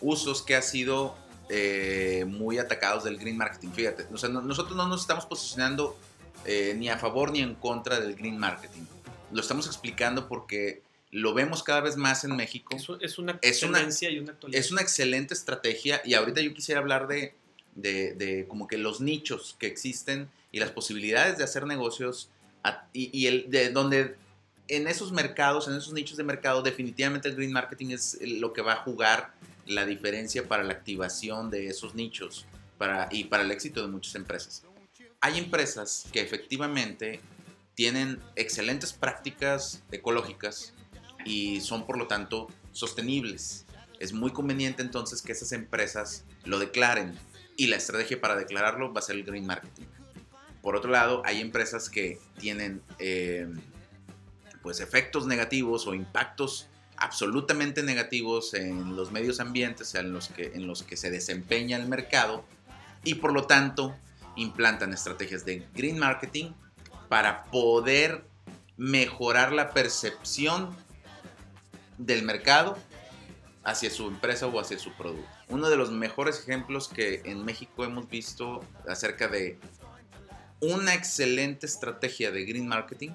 usos 0.00 0.42
que 0.42 0.54
ha 0.54 0.62
sido 0.62 1.16
eh, 1.48 2.24
muy 2.28 2.58
atacados 2.58 3.02
del 3.04 3.16
green 3.16 3.38
marketing. 3.38 3.70
Fíjate, 3.70 4.06
o 4.12 4.18
sea, 4.18 4.28
nosotros 4.28 4.76
no 4.76 4.86
nos 4.86 5.00
estamos 5.00 5.24
posicionando 5.24 5.98
eh, 6.44 6.74
ni 6.76 6.90
a 6.90 6.98
favor 6.98 7.32
ni 7.32 7.40
en 7.40 7.54
contra 7.54 7.98
del 7.98 8.14
green 8.14 8.38
marketing. 8.38 8.82
Lo 9.32 9.40
estamos 9.40 9.66
explicando 9.66 10.28
porque 10.28 10.82
lo 11.10 11.32
vemos 11.32 11.62
cada 11.62 11.80
vez 11.80 11.96
más 11.96 12.24
en 12.24 12.36
México. 12.36 12.76
Es, 13.00 13.18
una 13.18 13.40
tendencia 13.40 14.10
y 14.10 14.18
una 14.18 14.32
actualidad. 14.32 14.60
Es 14.60 14.70
una 14.70 14.82
excelente 14.82 15.32
estrategia 15.32 16.02
y 16.04 16.12
ahorita 16.12 16.42
yo 16.42 16.52
quisiera 16.52 16.80
hablar 16.80 17.08
de, 17.08 17.34
de, 17.74 18.44
como 18.48 18.68
que 18.68 18.76
los 18.76 19.00
nichos 19.00 19.56
que 19.58 19.66
existen 19.66 20.28
y 20.52 20.60
las 20.60 20.72
posibilidades 20.72 21.38
de 21.38 21.44
hacer 21.44 21.66
negocios 21.66 22.28
y, 22.92 23.08
y, 23.18 23.28
el, 23.28 23.50
de 23.50 23.70
donde 23.70 24.16
en 24.68 24.88
esos 24.88 25.12
mercados, 25.12 25.68
en 25.68 25.74
esos 25.74 25.92
nichos 25.92 26.16
de 26.16 26.24
mercado, 26.24 26.62
definitivamente 26.62 27.28
el 27.28 27.36
green 27.36 27.52
marketing 27.52 27.90
es 27.90 28.18
lo 28.20 28.52
que 28.52 28.62
va 28.62 28.74
a 28.74 28.76
jugar 28.76 29.32
la 29.66 29.84
diferencia 29.84 30.46
para 30.46 30.62
la 30.62 30.72
activación 30.72 31.50
de 31.50 31.68
esos 31.68 31.94
nichos 31.94 32.46
para, 32.78 33.08
y 33.10 33.24
para 33.24 33.42
el 33.42 33.50
éxito 33.50 33.82
de 33.82 33.88
muchas 33.88 34.14
empresas. 34.14 34.64
Hay 35.20 35.38
empresas 35.38 36.06
que 36.12 36.20
efectivamente 36.20 37.20
tienen 37.74 38.20
excelentes 38.36 38.92
prácticas 38.92 39.82
ecológicas 39.90 40.72
y 41.24 41.60
son 41.60 41.86
por 41.86 41.98
lo 41.98 42.06
tanto 42.06 42.48
sostenibles. 42.72 43.66
Es 43.98 44.12
muy 44.12 44.30
conveniente 44.30 44.82
entonces 44.82 45.22
que 45.22 45.32
esas 45.32 45.52
empresas 45.52 46.24
lo 46.44 46.58
declaren 46.58 47.18
y 47.56 47.66
la 47.68 47.76
estrategia 47.76 48.20
para 48.20 48.36
declararlo 48.36 48.92
va 48.92 49.00
a 49.00 49.02
ser 49.02 49.16
el 49.16 49.24
green 49.24 49.46
marketing. 49.46 49.84
Por 50.62 50.76
otro 50.76 50.90
lado, 50.90 51.22
hay 51.24 51.40
empresas 51.40 51.88
que 51.88 52.18
tienen 52.38 52.82
eh, 52.98 53.46
pues 54.66 54.80
efectos 54.80 55.28
negativos 55.28 55.86
o 55.86 55.94
impactos 55.94 56.66
absolutamente 56.96 57.84
negativos 57.84 58.52
en 58.52 58.96
los 58.96 59.12
medios 59.12 59.38
ambientes 59.38 59.94
en 59.94 60.12
los 60.12 60.26
que, 60.26 60.54
en 60.56 60.66
los 60.66 60.82
que 60.82 60.96
se 60.96 61.08
desempeña 61.08 61.76
el 61.76 61.86
mercado 61.86 62.44
y 63.04 63.14
por 63.14 63.32
lo 63.32 63.46
tanto 63.46 63.94
implantan 64.34 64.92
estrategias 64.92 65.44
de 65.44 65.64
green 65.72 66.00
marketing 66.00 66.50
para 67.08 67.44
poder 67.44 68.24
mejorar 68.76 69.52
la 69.52 69.70
percepción 69.70 70.76
del 71.96 72.24
mercado 72.24 72.76
hacia 73.62 73.88
su 73.88 74.08
empresa 74.08 74.48
o 74.48 74.58
hacia 74.58 74.80
su 74.80 74.92
producto. 74.94 75.30
Uno 75.48 75.70
de 75.70 75.76
los 75.76 75.92
mejores 75.92 76.40
ejemplos 76.40 76.88
que 76.88 77.22
en 77.24 77.44
México 77.44 77.84
hemos 77.84 78.08
visto 78.08 78.64
acerca 78.88 79.28
de 79.28 79.60
una 80.58 80.92
excelente 80.94 81.66
estrategia 81.66 82.32
de 82.32 82.44
green 82.44 82.66
marketing 82.66 83.12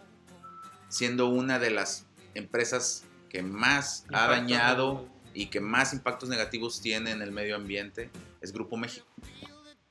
siendo 0.92 1.30
una 1.30 1.58
de 1.58 1.72
las 1.72 2.06
empresas 2.36 3.06
que 3.30 3.42
más 3.42 4.06
ha 4.14 4.28
dañado 4.28 5.08
y 5.34 5.46
que 5.48 5.62
más 5.62 5.94
impactos 5.94 6.28
negativos 6.28 6.82
tiene 6.82 7.12
en 7.12 7.22
el 7.22 7.32
medio 7.32 7.56
ambiente, 7.56 8.10
es 8.42 8.52
Grupo 8.52 8.76
México. 8.76 9.08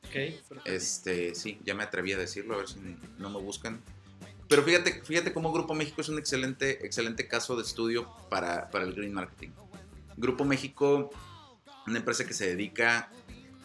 Okay, 0.07 0.39
este, 0.67 1.35
sí, 1.35 1.59
ya 1.65 1.75
me 1.75 1.85
atreví 1.85 2.13
a 2.13 2.19
decirlo, 2.19 2.55
a 2.55 2.59
ver 2.59 2.69
si 2.69 2.79
no 3.19 3.31
me 3.31 3.41
buscan. 3.41 3.81
Pero 4.47 4.63
fíjate, 4.63 5.03
fíjate 5.03 5.33
cómo 5.33 5.53
Grupo 5.53 5.75
México 5.75 6.03
es 6.03 6.09
un 6.11 6.19
excelente, 6.19 6.85
excelente 6.85 7.27
caso 7.27 7.57
de 7.57 7.63
estudio 7.63 8.15
para, 8.29 8.69
para 8.69 8.85
el 8.85 8.93
green 8.93 9.15
marketing. 9.15 9.51
Grupo 10.17 10.45
México, 10.45 11.11
una 11.87 11.99
empresa 11.99 12.27
que 12.27 12.35
se 12.35 12.49
dedica 12.49 13.11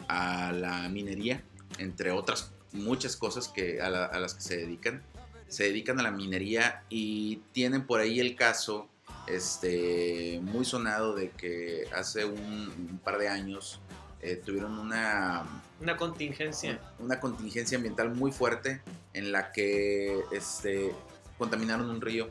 a 0.08 0.52
la 0.52 0.88
minería, 0.88 1.44
entre 1.78 2.12
otras 2.12 2.54
muchas 2.72 3.16
cosas 3.16 3.48
que, 3.48 3.82
a 3.82 3.90
las 3.90 4.34
que 4.34 4.40
se 4.40 4.56
dedican 4.56 5.02
se 5.48 5.64
dedican 5.64 5.98
a 6.00 6.02
la 6.02 6.10
minería 6.10 6.82
y 6.88 7.36
tienen 7.52 7.86
por 7.86 8.00
ahí 8.00 8.20
el 8.20 8.36
caso 8.36 8.88
este, 9.26 10.40
muy 10.42 10.64
sonado 10.64 11.14
de 11.14 11.30
que 11.30 11.88
hace 11.94 12.24
un, 12.24 13.00
par 13.02 13.18
de 13.18 13.28
años 13.28 13.80
eh, 14.20 14.36
tuvieron 14.36 14.78
una... 14.78 15.44
Una 15.80 15.96
contingencia. 15.96 16.80
Una, 16.98 17.20
contingencia 17.20 17.76
ambiental 17.76 18.14
muy 18.14 18.32
fuerte 18.32 18.80
en 19.12 19.32
la 19.32 19.52
que 19.52 20.20
este, 20.32 20.92
contaminaron 21.38 21.90
un 21.90 22.00
río. 22.00 22.30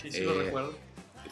Sí, 0.00 0.10
sí, 0.10 0.20
lo 0.20 0.40
eh, 0.40 0.44
recuerdo. 0.44 0.74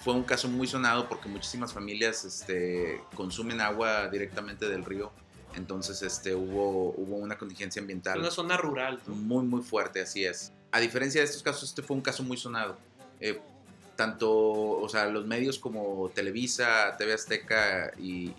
Fue 0.02 0.14
un 0.14 0.22
caso 0.22 0.48
muy 0.48 0.66
sonado 0.66 1.08
porque 1.08 1.28
muchísimas 1.28 1.72
familias 1.72 2.24
este, 2.24 3.00
consumen 3.14 3.60
agua 3.60 4.08
directamente 4.08 4.68
del 4.68 4.84
río. 4.84 5.12
Entonces 5.54 6.00
este, 6.02 6.34
hubo, 6.34 6.94
hubo 6.96 7.16
una 7.16 7.36
contingencia 7.36 7.80
ambiental. 7.82 8.18
Una 8.20 8.30
zona 8.30 8.56
rural. 8.56 9.00
Muy, 9.06 9.44
muy 9.44 9.62
fuerte, 9.62 10.00
así 10.00 10.24
es 10.24 10.52
a 10.72 10.80
diferencia 10.80 11.20
de 11.20 11.26
estos 11.26 11.42
casos, 11.42 11.68
este 11.68 11.82
fue 11.82 11.96
un 11.96 12.02
caso 12.02 12.22
muy 12.22 12.36
sonado. 12.36 12.76
Eh, 13.20 13.40
tanto, 14.00 14.30
o 14.32 14.88
sea, 14.88 15.08
los 15.08 15.26
medios 15.26 15.58
como 15.58 16.10
Televisa, 16.14 16.96
TV 16.96 17.12
Azteca 17.12 17.92
y, 17.98 18.32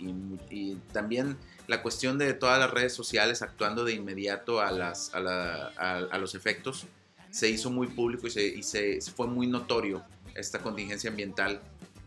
también 0.91 1.37
la 1.67 1.83
cuestión 1.83 2.17
de 2.17 2.33
todas 2.33 2.57
las 2.57 2.71
redes 2.71 2.93
sociales 2.93 3.43
actuando 3.43 3.85
de 3.85 3.93
inmediato 3.93 4.59
a, 4.59 4.71
las, 4.71 5.11
a, 5.13 6.17
los 6.17 6.33
efectos, 6.33 6.87
se 7.29 7.47
hizo 7.47 7.69
muy 7.69 7.85
público 7.85 8.25
y, 8.25 8.63
se, 8.63 8.99
fue 9.01 9.27
muy 9.27 9.45
notorio 9.45 10.03
esta 10.33 10.57
contingencia 10.59 11.11
ambiental 11.11 11.61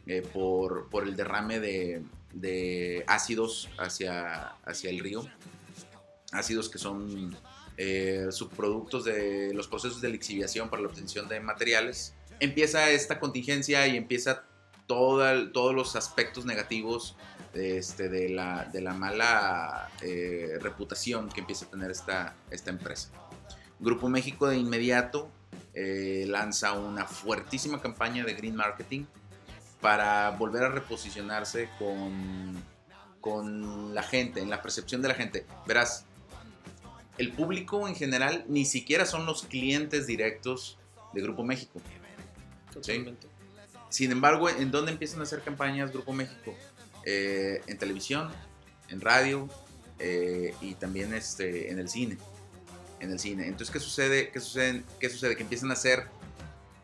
eh, 0.09 0.23
por, 0.33 0.89
el 1.05 1.15
derrame 1.15 1.61
de, 1.61 2.03
de, 2.33 3.05
ácidos 3.07 3.69
hacia, 3.79 4.49
hacia 4.65 4.91
el 4.91 4.99
río, 4.99 5.25
ácidos 6.33 6.69
que 6.69 6.79
son 6.79 7.37
eh, 7.77 8.29
subproductos 8.31 9.05
de 9.05 9.53
los 9.55 9.69
procesos 9.69 10.01
de 10.01 10.09
lixiviación 10.09 10.69
para 10.69 10.83
la 10.83 10.89
obtención 10.89 11.29
de 11.29 11.41
materiales. 11.41 12.15
Empieza 12.41 12.91
esta 12.91 13.19
contingencia 13.21 13.87
y 13.87 13.97
empieza 13.97 14.45
todos 14.87 15.75
los 15.75 15.97
aspectos 15.97 16.45
negativos 16.45 17.17
este, 17.55 18.09
de, 18.09 18.29
la, 18.29 18.65
de, 18.67 18.81
la, 18.81 18.95
mala 18.95 19.89
eh, 20.03 20.59
reputación 20.61 21.29
que 21.29 21.41
empieza 21.41 21.67
a 21.67 21.71
tener 21.71 21.91
esta, 21.91 22.35
esta 22.51 22.71
empresa. 22.71 23.11
Grupo 23.79 24.09
México 24.09 24.49
de 24.49 24.57
inmediato 24.57 25.31
eh, 25.73 26.25
lanza 26.29 26.73
una 26.73 27.07
fuertísima 27.07 27.81
campaña 27.81 28.25
de 28.25 28.35
green 28.35 28.57
marketing 28.57 29.05
para 29.81 30.31
volver 30.31 30.65
a 30.65 30.69
reposicionarse 30.69 31.69
con, 31.79 32.63
con 33.21 33.95
la 33.95 34.03
gente, 34.03 34.41
en 34.41 34.51
la 34.51 34.63
percepción 34.63 35.03
de 35.03 35.09
la 35.09 35.15
gente. 35.15 35.47
Verás, 35.67 36.07
el 37.19 37.33
público 37.33 37.89
en 37.89 37.95
general 37.95 38.45
ni 38.49 38.65
siquiera 38.65 39.07
son 39.07 39.27
los 39.27 39.45
clientes 39.45 40.07
directos 40.07 40.79
de 41.13 41.23
Grupo 41.23 41.45
México. 41.45 41.81
Totalmente. 42.73 43.29
Sin 43.89 44.11
embargo, 44.11 44.49
¿en 44.49 44.71
dónde 44.71 44.91
empiezan 44.93 45.21
a 45.21 45.23
hacer 45.23 45.43
campañas 45.43 45.93
Grupo 45.93 46.13
México? 46.13 46.55
Eh, 47.05 47.63
en 47.67 47.79
televisión, 47.79 48.31
en 48.89 49.01
radio 49.01 49.49
eh, 49.99 50.55
y 50.61 50.75
también 50.75 51.15
este, 51.15 51.71
en 51.71 51.79
el 51.79 51.89
cine. 51.89 52.19
En 52.99 53.13
el 53.13 53.21
cine. 53.21 53.47
Entonces, 53.47 53.71
¿qué 53.71 53.79
sucede? 53.79 54.31
¿Qué 54.31 54.41
sucede? 54.41 54.83
¿Qué 54.99 55.09
sucede? 55.09 55.37
Que 55.37 55.43
empiezan 55.43 55.71
a 55.71 55.75
hacer 55.75 56.09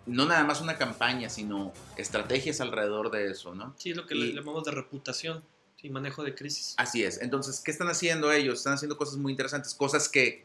no 0.07 0.27
nada 0.27 0.45
más 0.45 0.61
una 0.61 0.77
campaña, 0.77 1.29
sino 1.29 1.73
estrategias 1.97 2.61
alrededor 2.61 3.11
de 3.11 3.31
eso, 3.31 3.55
¿no? 3.55 3.75
Sí, 3.79 3.91
es 3.91 3.97
lo 3.97 4.07
que 4.07 4.15
le 4.15 4.33
llamamos 4.33 4.65
de 4.65 4.73
reputación 4.73 5.43
y 5.83 5.91
manejo 5.91 6.23
de 6.23 6.35
crisis. 6.35 6.75
Así 6.77 7.05
es. 7.05 7.21
Entonces, 7.21 7.61
¿qué 7.61 7.71
están 7.71 7.89
haciendo 7.89 8.33
ellos? 8.33 8.59
Están 8.59 8.75
haciendo 8.75 8.97
cosas 8.97 9.17
muy 9.17 9.33
interesantes, 9.33 9.75
cosas 9.75 10.09
que 10.09 10.45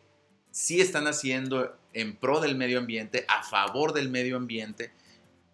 sí 0.51 0.79
están 0.79 1.07
haciendo 1.07 1.75
en 1.93 2.15
pro 2.15 2.39
del 2.39 2.55
medio 2.55 2.79
ambiente, 2.79 3.25
a 3.27 3.43
favor 3.43 3.93
del 3.93 4.09
medio 4.09 4.37
ambiente, 4.37 4.91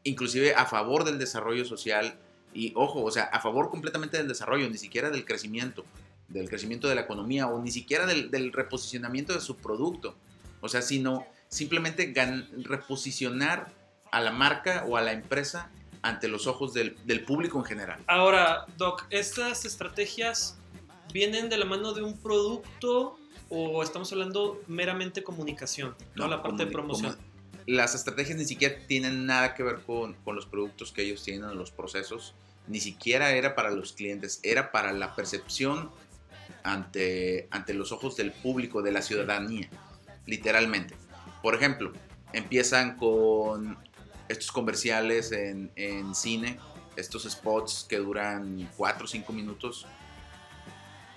inclusive 0.03 0.53
a 0.53 0.65
favor 0.65 1.03
del 1.03 1.17
desarrollo 1.17 1.65
social 1.65 2.19
y, 2.53 2.73
ojo, 2.75 3.03
o 3.03 3.11
sea, 3.11 3.23
a 3.23 3.39
favor 3.39 3.69
completamente 3.69 4.17
del 4.17 4.27
desarrollo, 4.27 4.69
ni 4.69 4.77
siquiera 4.77 5.09
del 5.09 5.25
crecimiento, 5.25 5.85
del 6.27 6.49
crecimiento 6.49 6.87
de 6.87 6.95
la 6.95 7.01
economía 7.01 7.47
o 7.47 7.61
ni 7.61 7.71
siquiera 7.71 8.05
del, 8.05 8.53
reposicionamiento 8.53 9.33
de 9.33 9.41
su 9.41 9.57
producto. 9.57 10.15
O 10.59 10.69
sea, 10.69 10.81
sino 10.81 11.25
simplemente 11.47 12.13
reposicionar 12.63 13.73
a 14.11 14.21
la 14.21 14.31
marca 14.31 14.85
o 14.87 14.97
a 14.97 15.01
la 15.01 15.13
empresa 15.13 15.71
ante 16.01 16.27
los 16.27 16.47
ojos 16.47 16.73
del, 16.73 16.95
público 17.25 17.59
en 17.59 17.65
general. 17.65 17.99
Ahora, 18.07 18.65
Doc, 18.77 19.05
estas 19.09 19.65
estrategias 19.65 20.57
vienen 21.13 21.49
de 21.49 21.57
la 21.57 21.65
mano 21.65 21.93
de 21.93 22.01
un 22.01 22.17
producto 22.17 23.17
o 23.49 23.83
estamos 23.83 24.11
hablando 24.11 24.61
meramente 24.67 25.23
comunicación? 25.23 25.95
No, 26.15 26.27
la 26.27 26.41
parte 26.41 26.65
de 26.65 26.71
promoción. 26.71 27.17
las 27.65 27.95
estrategias 27.95 28.37
ni 28.37 28.45
siquiera 28.45 28.75
tienen 28.87 29.25
nada 29.25 29.53
que 29.53 29.63
ver 29.63 29.81
con, 29.81 30.13
con 30.23 30.35
los 30.35 30.45
productos 30.45 30.91
que 30.91 31.03
ellos 31.03 31.23
tienen, 31.23 31.57
los 31.57 31.71
procesos. 31.71 32.33
Ni 32.67 32.79
siquiera 32.79 33.31
era 33.31 33.53
para 33.55 33.71
los 33.71 33.93
clientes, 33.93 34.39
era 34.43 34.71
para 34.71 34.93
la 34.93 35.15
percepción 35.15 35.91
ante, 36.63 37.47
ante 37.51 37.73
los 37.73 37.91
ojos 37.91 38.15
del 38.15 38.31
público, 38.31 38.81
de 38.81 38.91
la 38.91 39.01
ciudadanía, 39.01 39.69
literalmente. 40.25 40.95
Por 41.41 41.55
ejemplo, 41.55 41.91
empiezan 42.33 42.97
con 42.97 43.77
estos 44.31 44.51
comerciales 44.51 45.31
en, 45.31 46.15
cine, 46.15 46.59
estos 46.95 47.23
spots 47.23 47.85
que 47.87 47.97
duran 47.97 48.69
4 48.77 49.05
o 49.05 49.07
5 49.07 49.33
minutos, 49.33 49.85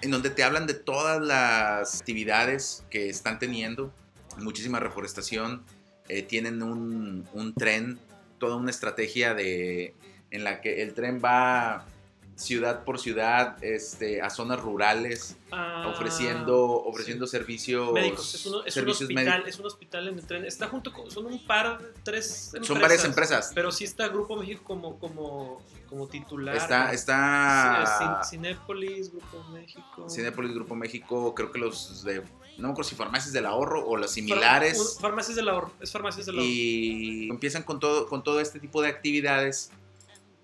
en 0.02 0.10
donde 0.10 0.30
te 0.30 0.44
hablan 0.44 0.66
de 0.66 0.74
todas 0.74 1.20
las 1.22 2.00
actividades 2.00 2.84
que 2.90 3.08
están 3.08 3.38
teniendo, 3.38 3.92
muchísima 4.38 4.80
reforestación, 4.80 5.64
eh, 6.08 6.22
tienen 6.22 6.62
un, 6.62 7.26
un 7.32 7.54
tren, 7.54 7.98
toda 8.38 8.56
una 8.56 8.70
estrategia 8.70 9.34
de, 9.34 9.94
en 10.30 10.44
la 10.44 10.60
que 10.60 10.82
el 10.82 10.92
tren 10.94 11.20
va 11.24 11.86
ciudad 12.36 12.82
por 12.84 12.98
ciudad, 12.98 13.62
este, 13.62 14.20
a 14.20 14.28
zonas 14.30 14.60
rurales, 14.60 15.36
Ah, 15.52 15.86
ofreciendo, 15.94 16.64
ofreciendo 16.84 17.26
servicios, 17.28 17.92
médicos. 17.92 18.34
Es, 18.34 18.46
uno- 18.46 18.58
es 18.60 18.64
un 18.66 18.72
servicios 18.72 19.02
hospital, 19.02 19.24
médicos. 19.24 19.48
es 19.48 19.58
un 19.60 19.66
hospital 19.66 20.08
en 20.08 20.18
el 20.18 20.26
tren. 20.26 20.44
Está 20.44 20.66
junto 20.68 20.92
con, 20.92 21.10
son 21.10 21.26
un 21.26 21.46
par, 21.46 21.78
tres 22.02 22.46
empresas. 22.54 22.66
Son 22.66 22.80
varias 22.80 23.04
empresas. 23.04 23.52
Pero 23.54 23.70
sí 23.70 23.84
está 23.84 24.08
Grupo 24.08 24.36
México 24.36 24.62
como, 24.64 24.98
como, 24.98 25.62
como 25.88 26.08
titular. 26.08 26.56
Está, 26.56 26.92
está 26.92 27.84
Cin- 28.00 28.28
Cinépolis, 28.30 29.10
Grupo 29.12 29.44
México. 29.52 30.08
Cinépolis, 30.10 30.52
Grupo 30.54 30.74
México, 30.74 31.34
creo 31.34 31.52
que 31.52 31.58
los 31.60 32.02
de, 32.02 32.20
no 32.58 32.68
me 32.68 32.70
acuerdo 32.70 32.88
si 32.90 32.96
Farmacias 32.96 33.32
del 33.32 33.46
Ahorro 33.46 33.86
o 33.86 33.96
las 33.96 34.10
similares. 34.12 34.76
Far- 34.78 34.86
un- 34.96 35.00
Farmacias 35.02 35.36
del 35.36 35.48
ahorro. 35.48 35.70
Es 35.80 35.92
Farmacias 35.92 36.26
del 36.26 36.36
ahorro. 36.36 36.48
y 36.50 37.28
empiezan 37.30 37.62
con 37.62 37.78
todo, 37.78 38.08
con 38.08 38.24
todo 38.24 38.40
este 38.40 38.58
tipo 38.58 38.82
de 38.82 38.88
actividades 38.88 39.70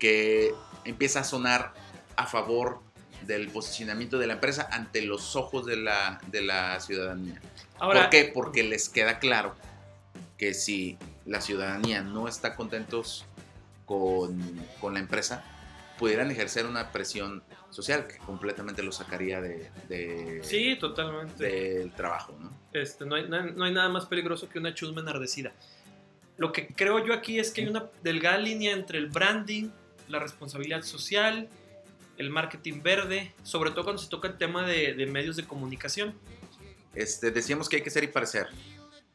que 0.00 0.52
empieza 0.85 1.21
a 1.21 1.25
sonar 1.25 1.73
a 2.16 2.26
favor 2.26 2.80
del 3.26 3.49
posicionamiento 3.50 4.19
de 4.19 4.26
la 4.26 4.33
empresa 4.33 4.69
ante 4.73 5.02
los 5.02 5.37
ojos 5.37 5.66
de 5.66 5.76
la, 5.76 6.21
de 6.28 6.40
la 6.42 6.80
ciudadanía. 6.80 7.40
Ahora, 7.78 8.00
¿Por 8.02 8.11
qué? 8.11 8.30
Porque 8.35 8.64
les 8.64 8.88
queda 8.88 9.19
claro 9.21 9.54
que 10.38 10.54
si 10.54 10.99
la 11.26 11.40
ciudadanía 11.40 12.02
no 12.02 12.26
está 12.26 12.57
contentos 12.57 13.26
con, 13.85 14.40
con 14.80 14.95
la 14.95 15.00
empresa, 15.00 15.45
pudieran 15.99 16.30
ejercer 16.30 16.64
una 16.64 16.92
presión 16.92 17.42
social 17.69 18.07
que 18.07 18.16
completamente 18.19 18.83
lo 18.83 18.90
sacaría 18.90 19.40
de, 19.42 19.71
de- 19.88 20.40
Sí, 20.42 20.76
totalmente. 20.80 21.45
del 21.45 21.92
trabajo, 21.92 22.35
¿no? 22.40 22.50
Este, 22.73 23.04
no, 23.04 23.16
hay, 23.16 23.28
no 23.28 23.64
hay 23.64 23.73
nada 23.73 23.88
más 23.90 24.07
peligroso 24.07 24.49
que 24.49 24.59
una 24.59 24.73
chusma 24.75 25.02
enardecida. 25.02 25.52
Lo 26.38 26.52
que 26.52 26.69
creo 26.69 27.04
yo 27.04 27.12
aquí 27.12 27.38
es 27.38 27.50
que 27.50 27.61
hay 27.61 27.69
una 27.69 27.85
delgada 28.02 28.38
línea 28.38 28.73
entre 28.73 28.99
el 28.99 29.09
branding, 29.09 29.69
la 30.11 30.19
responsabilidad 30.19 30.83
social, 30.83 31.49
el 32.19 32.31
marketing 32.31 32.83
verde, 32.83 33.33
sobre 33.43 33.71
todo 33.71 33.85
cuando 33.85 34.02
se 34.02 34.09
toca 34.09 34.29
el 34.29 34.37
tema 34.37 34.67
de, 34.67 35.07
medios 35.07 35.37
de 35.37 35.45
comunicación. 35.45 36.14
Este, 36.95 37.31
decíamos 37.31 37.69
que 37.69 37.76
hay 37.76 37.83
que 37.83 37.90
ser 37.90 38.05
y 38.05 38.09
parecer. 38.09 38.49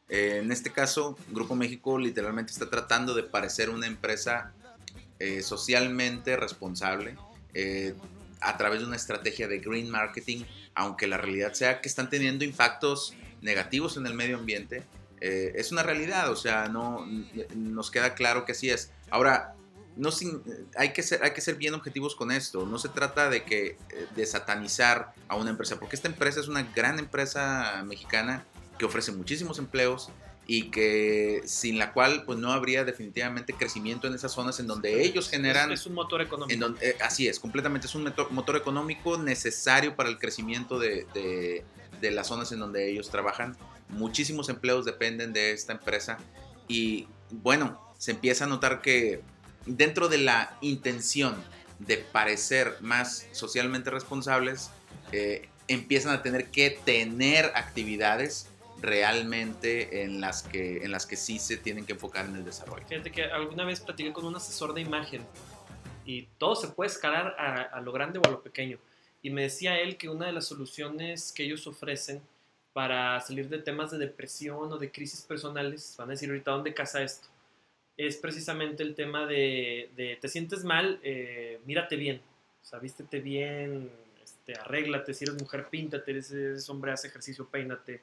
Eh, 0.08 0.40
en 0.42 0.50
este 0.50 0.70
caso, 0.72 1.16
Grupo 1.30 1.54
México 1.54 1.98
literalmente 1.98 2.52
está 2.52 2.68
tratando 2.68 3.14
de 3.14 3.22
parecer 3.22 3.70
una 3.70 3.86
empresa 3.86 4.52
eh, 5.18 5.42
socialmente 5.42 6.36
responsable 6.36 7.16
eh, 7.54 7.94
a 8.40 8.56
través 8.56 8.80
de 8.80 8.86
una 8.86 8.96
estrategia 8.96 9.48
de 9.48 9.58
green 9.58 9.90
marketing, 9.90 10.44
aunque 10.74 11.06
la 11.06 11.16
realidad 11.16 11.52
sea 11.54 11.80
que 11.80 11.88
están 11.88 12.10
teniendo 12.10 12.44
impactos 12.44 13.14
negativos 13.40 13.96
en 13.96 14.06
el 14.06 14.14
medio 14.14 14.36
ambiente. 14.36 14.82
es 15.20 15.72
una 15.72 15.82
realidad, 15.82 16.30
o 16.30 16.36
sea, 16.36 16.68
no 16.68 17.06
nos 17.54 17.90
queda 17.90 18.14
claro 18.14 18.44
que 18.44 18.52
así 18.52 18.68
es. 18.68 18.92
Ahora, 19.10 19.56
no 19.96 20.10
sin- 20.10 20.42
hay, 20.76 20.92
que 20.92 21.02
ser, 21.02 21.22
hay 21.24 21.32
que 21.32 21.40
ser 21.40 21.56
bien 21.56 21.74
objetivos 21.74 22.14
con 22.14 22.30
esto. 22.30 22.66
No 22.66 22.78
se 22.78 22.88
trata 22.88 23.28
de 23.30 23.44
que 23.44 23.66
eh, 23.90 24.06
de 24.14 24.26
satanizar 24.26 25.12
a 25.28 25.36
una 25.36 25.50
empresa, 25.50 25.78
porque 25.80 25.96
esta 25.96 26.08
empresa 26.08 26.40
es 26.40 26.48
una 26.48 26.62
gran 26.62 26.98
empresa 26.98 27.82
mexicana 27.86 28.44
que 28.78 28.84
ofrece 28.84 29.10
muchísimos 29.12 29.58
empleos 29.58 30.10
y 30.48 30.70
que 30.70 31.42
sin 31.44 31.76
la 31.78 31.92
cual 31.92 32.22
pues 32.24 32.38
no 32.38 32.52
habría 32.52 32.84
definitivamente 32.84 33.52
crecimiento 33.52 34.06
en 34.06 34.14
esas 34.14 34.30
zonas 34.32 34.60
en 34.60 34.68
donde 34.68 35.02
ellos 35.02 35.28
generan 35.28 35.72
Es, 35.72 35.80
es 35.80 35.86
un 35.86 35.94
motor 35.94 36.20
económico. 36.22 36.52
en 36.54 36.60
donde, 36.60 36.90
eh, 36.90 36.96
así 37.02 37.26
es, 37.26 37.40
completamente 37.40 37.88
es 37.88 37.94
un 37.96 38.04
motor 38.30 38.56
económico 38.56 39.18
necesario 39.18 39.96
para 39.96 40.08
el 40.08 40.18
crecimiento 40.18 40.78
de, 40.78 41.04
de- 41.14 41.64
de 42.00 42.10
las 42.10 42.26
zonas 42.28 42.52
en 42.52 42.58
donde 42.60 42.90
ellos 42.90 43.08
trabajan. 43.10 43.56
Muchísimos 43.88 44.48
empleos 44.50 44.84
dependen 44.84 45.32
de 45.32 45.52
esta 45.52 45.72
empresa 45.72 46.18
y 46.68 47.08
bueno, 47.30 47.80
se 47.98 48.10
empieza 48.12 48.44
a 48.44 48.46
notar 48.46 48.82
que 48.82 49.22
dentro 49.66 50.08
de 50.08 50.18
la 50.18 50.56
intención 50.60 51.36
de 51.78 51.98
parecer 51.98 52.76
más 52.80 53.28
socialmente 53.32 53.90
responsables, 53.90 54.70
eh, 55.12 55.48
empiezan 55.68 56.14
a 56.14 56.22
tener 56.22 56.50
que 56.50 56.70
tener 56.70 57.46
actividades 57.54 58.48
realmente 58.80 60.02
en 60.02 60.20
las, 60.20 60.42
que, 60.42 60.84
en 60.84 60.92
las 60.92 61.06
que 61.06 61.16
sí 61.16 61.38
se 61.38 61.56
tienen 61.56 61.84
que 61.86 61.92
enfocar 61.92 62.26
en 62.26 62.36
el 62.36 62.44
desarrollo. 62.44 62.86
Fíjate 62.86 63.10
que 63.10 63.24
alguna 63.24 63.64
vez 63.64 63.80
platiqué 63.80 64.12
con 64.12 64.24
un 64.24 64.36
asesor 64.36 64.74
de 64.74 64.80
imagen 64.80 65.22
y 66.04 66.22
todo 66.38 66.54
se 66.56 66.68
puede 66.68 66.88
escalar 66.90 67.36
a, 67.38 67.62
a 67.62 67.80
lo 67.80 67.92
grande 67.92 68.18
o 68.18 68.28
a 68.28 68.30
lo 68.30 68.42
pequeño. 68.42 68.78
Y 69.22 69.30
me 69.30 69.42
decía 69.42 69.78
él 69.80 69.96
que 69.96 70.08
una 70.08 70.26
de 70.26 70.32
las 70.32 70.46
soluciones 70.46 71.32
que 71.32 71.44
ellos 71.44 71.66
ofrecen 71.66 72.22
para 72.72 73.18
salir 73.22 73.48
de 73.48 73.58
temas 73.58 73.90
de 73.90 73.98
depresión 73.98 74.70
o 74.70 74.76
de 74.76 74.92
crisis 74.92 75.22
personales, 75.22 75.94
van 75.96 76.08
a 76.08 76.12
decir 76.12 76.28
ahorita 76.28 76.50
dónde 76.50 76.74
casa 76.74 77.02
esto, 77.02 77.26
es 77.96 78.16
precisamente 78.16 78.82
el 78.82 78.94
tema 78.94 79.26
de, 79.26 80.18
te 80.20 80.28
sientes 80.28 80.64
mal, 80.64 81.00
eh, 81.02 81.60
mírate 81.64 81.96
bien, 81.96 82.20
o 82.62 82.64
sea, 82.64 82.78
vístete 82.78 83.20
bien, 83.20 83.90
este, 84.22 84.54
arréglate, 84.54 85.14
si 85.14 85.24
eres 85.24 85.40
mujer, 85.40 85.68
píntate, 85.70 86.22
si 86.22 86.34
eres 86.34 86.68
hombre, 86.68 86.92
haz 86.92 87.04
ejercicio, 87.04 87.48
peínate, 87.48 88.02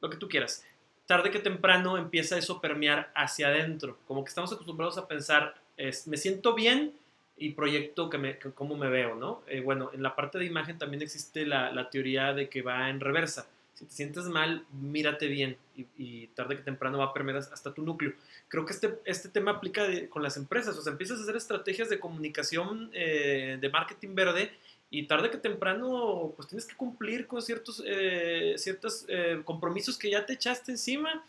lo 0.00 0.10
que 0.10 0.16
tú 0.16 0.28
quieras 0.28 0.64
tarde 1.06 1.30
que 1.30 1.38
temprano 1.38 1.96
empieza 1.96 2.36
eso 2.36 2.54
a 2.54 2.60
permear 2.60 3.10
hacia 3.14 3.48
adentro. 3.48 3.98
Como 4.06 4.24
que 4.24 4.28
estamos 4.28 4.52
acostumbrados 4.52 4.98
a 4.98 5.08
pensar, 5.08 5.54
es, 5.76 6.06
me 6.06 6.16
siento 6.16 6.54
bien 6.54 6.92
y 7.36 7.50
proyecto 7.50 8.10
que 8.10 8.18
me, 8.18 8.38
que 8.38 8.50
cómo 8.50 8.76
me 8.76 8.88
veo, 8.88 9.14
¿no? 9.14 9.42
Eh, 9.46 9.60
bueno, 9.60 9.90
en 9.92 10.02
la 10.02 10.16
parte 10.16 10.38
de 10.38 10.46
imagen 10.46 10.78
también 10.78 11.02
existe 11.02 11.46
la 11.46 11.90
teoría 11.90 12.32
de 12.32 12.48
que 12.48 12.62
va 12.62 12.90
en 12.90 13.00
reversa. 13.00 13.48
Si 13.76 13.84
te 13.84 13.92
sientes 13.94 14.24
mal, 14.24 14.64
mírate 14.72 15.26
bien 15.28 15.56
y, 15.76 15.86
y 15.98 16.26
tarde 16.28 16.56
que 16.56 16.62
temprano 16.62 16.98
va 16.98 17.04
a 17.06 17.12
permear 17.12 17.36
hasta 17.38 17.72
tu 17.74 17.82
núcleo. 17.82 18.14
Creo 18.48 18.64
que 18.64 18.72
este, 18.72 18.98
este 19.04 19.28
tema 19.28 19.50
aplica 19.52 19.86
de- 19.86 20.08
con 20.08 20.22
las 20.22 20.36
empresas. 20.38 20.76
O 20.78 20.82
sea, 20.82 20.92
empiezas 20.92 21.18
a 21.18 21.22
hacer 21.22 21.36
estrategias 21.36 21.88
de 21.90 22.00
comunicación, 22.00 22.90
eh, 22.94 23.58
de 23.60 23.68
marketing 23.68 24.14
verde 24.14 24.50
y 24.90 25.02
tarde 25.06 25.30
que 25.30 25.36
temprano 25.36 26.32
pues 26.36 26.48
tienes 26.48 26.64
que 26.64 26.74
cumplir 26.74 27.26
con 27.26 27.42
ciertos, 27.42 27.82
eh, 27.84 28.54
ciertos 28.56 29.04
eh, 29.08 29.42
compromisos 29.44 29.98
que 29.98 30.10
ya 30.10 30.24
te 30.24 30.32
echaste 30.32 30.72
encima 30.72 31.22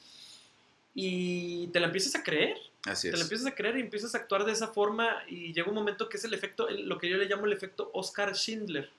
y 0.96 1.68
te 1.68 1.80
la 1.80 1.88
empiezas 1.88 2.16
a 2.16 2.24
creer, 2.24 2.58
Así 2.86 3.08
te 3.10 3.12
la 3.12 3.18
es. 3.18 3.24
empiezas 3.24 3.48
a 3.48 3.56
creer 3.56 3.78
y 3.78 3.82
empiezas 3.82 4.16
a 4.16 4.20
actuar 4.20 4.46
de 4.46 4.52
esa 4.54 4.68
forma 4.70 5.10
y 5.28 5.54
llega 5.54 5.68
un 5.70 5.76
momento 5.76 6.10
que 6.10 6.18
es 6.18 6.24
el 6.24 6.34
efecto, 6.34 6.68
lo 6.70 6.98
que 6.98 7.10
yo 7.10 7.18
le 7.18 7.26
llamo 7.26 7.46
el 7.46 7.54
efecto 7.54 7.90
Oscar 7.94 8.36
Schindler. 8.36 8.90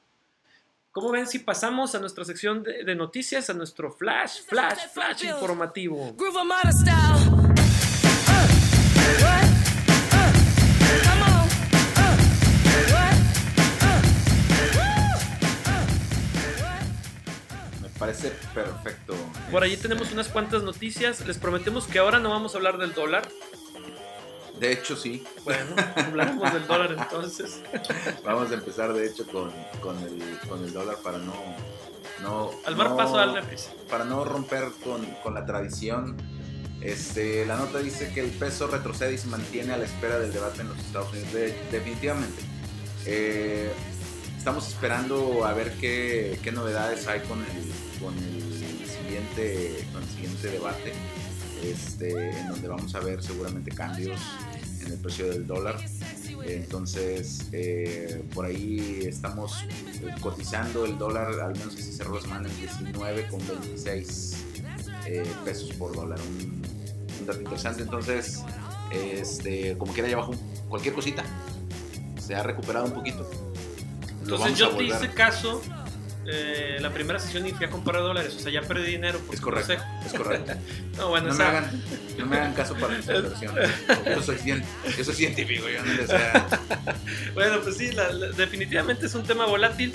¿Cómo 1.00 1.12
ven 1.12 1.28
si 1.28 1.38
pasamos 1.38 1.94
a 1.94 2.00
nuestra 2.00 2.24
sección 2.24 2.64
de, 2.64 2.82
de 2.82 2.96
noticias, 2.96 3.48
a 3.50 3.54
nuestro 3.54 3.92
flash, 3.92 4.40
flash, 4.48 4.88
flash 4.92 5.26
informativo? 5.26 5.94
Uh? 5.94 6.08
Uh. 6.08 6.16
Uh? 6.16 6.28
Me 17.80 17.88
parece 17.96 18.32
perfecto. 18.52 19.14
Por 19.52 19.62
allí 19.62 19.74
Este, 19.74 19.86
tenemos 19.86 20.10
unas 20.10 20.26
cuantas 20.26 20.64
noticias. 20.64 21.24
Les 21.24 21.38
prometemos 21.38 21.86
que 21.86 22.00
ahora 22.00 22.18
no 22.18 22.30
vamos 22.30 22.54
a 22.54 22.58
hablar 22.58 22.76
del 22.76 22.92
dólar. 22.92 23.28
De 24.60 24.72
hecho, 24.72 24.96
sí. 24.96 25.24
Bueno, 25.44 25.76
hablaremos 25.96 26.52
del 26.52 26.66
dólar 26.66 26.94
entonces. 26.98 27.60
Vamos 28.24 28.50
a 28.50 28.54
empezar, 28.54 28.92
de 28.92 29.06
hecho, 29.06 29.26
con, 29.26 29.52
con, 29.80 29.98
el, 29.98 30.38
con 30.48 30.62
el 30.64 30.72
dólar 30.72 30.96
para 31.02 31.18
no. 31.18 31.34
no 32.22 32.50
Al 32.66 32.76
mar 32.76 32.90
no- 32.90 32.96
paso, 32.96 33.16
darle 33.16 33.42
prisa. 33.42 33.70
Para 33.88 34.04
no 34.04 34.24
romper 34.24 34.64
con, 34.82 35.04
con 35.22 35.34
la 35.34 35.44
tradición. 35.46 36.16
Este, 36.80 37.44
la 37.44 37.56
nota 37.56 37.78
dice 37.80 38.12
que 38.14 38.20
el 38.20 38.30
peso 38.30 38.68
retrocede 38.68 39.14
y 39.14 39.18
se 39.18 39.26
mantiene 39.26 39.72
a 39.72 39.78
la 39.78 39.84
espera 39.84 40.18
del 40.18 40.32
debate 40.32 40.60
en 40.60 40.68
los 40.68 40.78
Estados 40.78 41.12
Unidos. 41.12 41.32
De- 41.32 41.54
definitivamente. 41.72 42.42
Eh, 43.06 43.72
estamos 44.36 44.68
esperando 44.68 45.44
a 45.44 45.52
ver 45.54 45.72
qué, 45.80 46.38
qué 46.42 46.52
novedades 46.52 47.06
hay 47.08 47.20
con 47.20 47.40
el, 47.40 48.00
con 48.00 48.14
el 48.16 48.86
siguiente, 48.86 49.84
con 49.92 50.02
el 50.02 50.08
siguiente 50.08 50.48
debate. 50.48 50.92
Este, 51.62 52.30
en 52.30 52.48
donde 52.48 52.68
vamos 52.68 52.94
a 52.94 53.00
ver 53.00 53.22
seguramente 53.22 53.70
cambios 53.70 54.20
en 54.84 54.92
el 54.92 54.98
precio 54.98 55.28
del 55.28 55.46
dólar. 55.46 55.76
Entonces, 56.44 57.48
eh, 57.52 58.22
por 58.32 58.46
ahí 58.46 59.00
estamos 59.06 59.64
eh, 59.64 60.14
cotizando 60.20 60.84
el 60.84 60.96
dólar, 60.96 61.40
al 61.40 61.52
menos 61.52 61.74
así 61.74 61.92
cerró 61.92 62.14
la 62.14 62.20
semana, 62.20 62.48
en 62.48 62.94
19,26 62.94 64.34
eh, 65.06 65.30
pesos 65.44 65.72
por 65.74 65.94
dólar. 65.94 66.18
Un, 66.20 66.62
un 67.20 67.26
dato 67.26 67.40
interesante. 67.40 67.82
Entonces, 67.82 68.42
este, 68.90 69.76
como 69.76 69.92
quiera, 69.92 70.08
ya 70.08 70.16
bajó 70.16 70.32
cualquier 70.68 70.94
cosita. 70.94 71.24
Se 72.24 72.34
ha 72.34 72.42
recuperado 72.42 72.86
un 72.86 72.92
poquito. 72.92 73.28
Entonces 74.22 74.58
yo 74.58 74.70
te 74.76 74.84
hice 74.84 75.10
caso 75.12 75.62
eh, 76.30 76.76
la 76.80 76.90
primera 76.92 77.18
sesión 77.18 77.46
y 77.46 77.52
fui 77.52 77.64
a 77.66 77.70
comprar 77.70 78.02
dólares. 78.02 78.34
O 78.36 78.38
sea, 78.40 78.52
ya 78.52 78.60
perdí 78.62 78.90
dinero. 78.92 79.18
por 79.20 79.34
Es 79.34 79.40
correcto, 79.40 79.72
es 80.06 80.12
correcto. 80.16 80.52
No, 80.96 81.08
bueno, 81.08 81.28
No 81.28 81.34
me, 81.34 81.42
esa- 81.44 81.48
hagan, 81.50 81.82
no 82.18 82.26
me 82.26 82.36
hagan 82.36 82.54
caso 82.54 82.74
para 82.74 82.96
esta 82.98 83.12
versión. 83.14 83.54
Yo 84.06 84.22
soy, 84.22 84.36
yo 84.96 85.04
soy 85.04 85.14
científico, 85.14 85.64
yo 85.68 85.84
no 85.84 85.92
les. 85.94 86.08
Bueno, 87.34 87.60
pues 87.62 87.76
sí, 87.76 87.92
la- 87.92 88.12
la- 88.12 88.28
definitivamente 88.28 89.06
es 89.06 89.14
un 89.14 89.24
tema 89.24 89.46
volátil. 89.46 89.92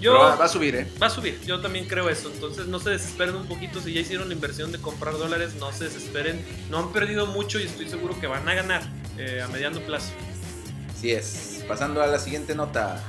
Yo, 0.00 0.12
Pero 0.12 0.38
va 0.38 0.44
a 0.44 0.48
subir, 0.48 0.74
¿eh? 0.76 0.86
Va 1.00 1.06
a 1.06 1.10
subir, 1.10 1.40
yo 1.46 1.58
también 1.62 1.86
creo 1.86 2.10
eso. 2.10 2.30
Entonces 2.32 2.66
no 2.66 2.78
se 2.78 2.90
desesperen 2.90 3.34
un 3.34 3.46
poquito. 3.46 3.80
Si 3.80 3.94
ya 3.94 4.00
hicieron 4.00 4.28
la 4.28 4.34
inversión 4.34 4.70
de 4.70 4.78
comprar 4.78 5.14
dólares, 5.14 5.54
no 5.58 5.72
se 5.72 5.84
desesperen. 5.84 6.44
No 6.70 6.78
han 6.80 6.92
perdido 6.92 7.26
mucho 7.26 7.58
y 7.58 7.62
estoy 7.62 7.88
seguro 7.88 8.18
que 8.20 8.26
van 8.26 8.46
a 8.46 8.52
ganar 8.54 8.82
eh, 9.16 9.40
a 9.42 9.48
mediano 9.48 9.80
plazo. 9.80 10.10
Así 10.94 11.12
es. 11.12 11.64
Pasando 11.66 12.02
a 12.02 12.06
la 12.08 12.18
siguiente 12.18 12.54
nota. 12.54 13.02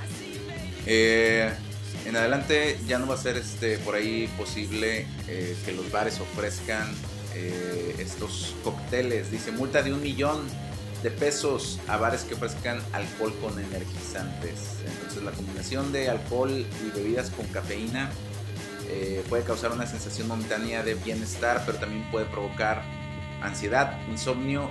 Eh, 0.86 1.52
en 2.08 2.16
adelante 2.16 2.80
ya 2.88 3.00
no 3.00 3.08
va 3.08 3.16
a 3.16 3.18
ser 3.18 3.36
este 3.36 3.78
por 3.80 3.96
ahí 3.96 4.28
posible 4.38 5.06
eh, 5.28 5.58
que 5.66 5.74
los 5.74 5.92
bares 5.92 6.22
ofrezcan 6.22 6.88
eh, 7.36 7.96
estos 8.00 8.56
cócteles. 8.64 9.30
Dice 9.30 9.52
multa 9.52 9.84
de 9.84 9.94
un 9.94 10.02
millón 10.02 10.40
de 11.04 11.12
pesos 11.12 11.80
a 11.88 11.98
bares 11.98 12.24
que 12.24 12.36
ofrezcan 12.36 12.80
alcohol 12.94 13.36
con 13.42 13.60
energizantes. 13.60 14.78
Entonces 14.86 15.22
la 15.22 15.32
combinación 15.32 15.92
de 15.92 16.10
alcohol 16.10 16.50
y 16.52 16.98
bebidas 16.98 17.30
con 17.30 17.46
cafeína 17.48 18.10
eh, 18.88 19.22
puede 19.28 19.44
causar 19.44 19.74
una 19.74 19.86
sensación 19.86 20.30
momentánea 20.30 20.84
de 20.84 20.96
bienestar, 20.96 21.64
pero 21.66 21.78
también 21.78 22.10
puede 22.10 22.26
provocar 22.26 22.84
ansiedad, 23.42 24.00
insomnio, 24.10 24.70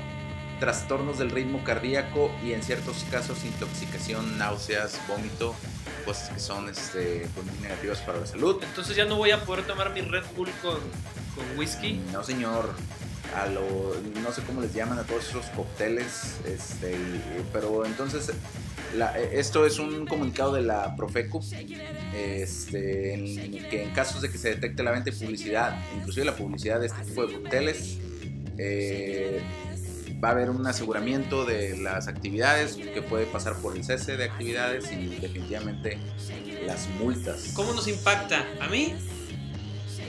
trastornos 0.59 1.19
del 1.19 1.31
ritmo 1.31 1.63
cardíaco 1.65 2.31
y 2.43 2.53
en 2.53 2.63
ciertos 2.63 3.05
casos 3.11 3.45
intoxicación, 3.45 4.39
náuseas, 4.39 4.99
vómito, 5.07 5.55
cosas 6.07 6.31
que 6.31 6.41
son 6.41 6.69
este, 6.71 7.29
pues, 7.35 7.47
negativas 7.61 7.99
para 8.01 8.21
la 8.21 8.27
salud. 8.27 8.63
Entonces 8.63 8.97
ya 8.97 9.05
no 9.05 9.17
voy 9.17 9.33
a 9.33 9.45
poder 9.45 9.67
tomar 9.67 9.93
mi 9.93 10.01
Red 10.01 10.25
Bull 10.35 10.49
con, 10.63 10.79
con 11.35 11.59
whisky. 11.59 12.01
No 12.13 12.23
señor, 12.25 12.71
a 13.35 13.47
lo, 13.47 13.95
no 14.23 14.33
sé 14.33 14.41
cómo 14.43 14.63
les 14.63 14.73
llaman 14.73 14.99
a 14.99 15.03
todos 15.03 15.29
esos 15.29 15.45
cócteles, 15.47 16.37
este, 16.47 16.97
pero 17.53 17.85
entonces 17.85 18.31
la- 18.97 19.19
eh, 19.21 19.31
esto 19.35 19.67
es 19.67 19.79
un 19.81 20.07
comunicado 20.07 20.55
de 20.55 20.63
la 20.63 20.95
Profeco, 20.97 21.41
este, 22.15 23.15
en 23.15 23.69
que 23.69 23.83
en 23.83 23.91
casos 23.91 24.23
de 24.23 24.31
que 24.31 24.39
se 24.39 24.51
detecte 24.51 24.83
la 24.83 24.93
venta 24.93 25.11
y 25.11 25.13
publicidad, 25.13 25.77
inclusive 25.97 26.25
la 26.25 26.37
publicidad 26.37 26.81
de 26.81 26.87
este 26.87 27.03
tipo 27.05 27.27
de 27.27 27.35
cócteles, 27.35 27.99
eh, 28.59 29.43
va 30.23 30.29
a 30.29 30.33
haber 30.33 30.51
un 30.51 30.67
aseguramiento 30.67 31.45
de 31.45 31.77
las 31.79 32.09
actividades 32.09 32.77
que 32.77 33.03
puede 33.03 33.27
pasar 33.27 33.57
por 33.57 33.77
el 33.77 33.85
cese 33.85 34.17
de 34.17 34.25
actividades 34.25 34.91
y 34.93 35.07
definitivamente 35.17 35.99
las 36.67 36.89
multas. 36.99 37.53
¿Cómo 37.55 37.73
nos 37.75 37.87
impacta? 37.89 38.47
A 38.61 38.69
mí 38.69 38.95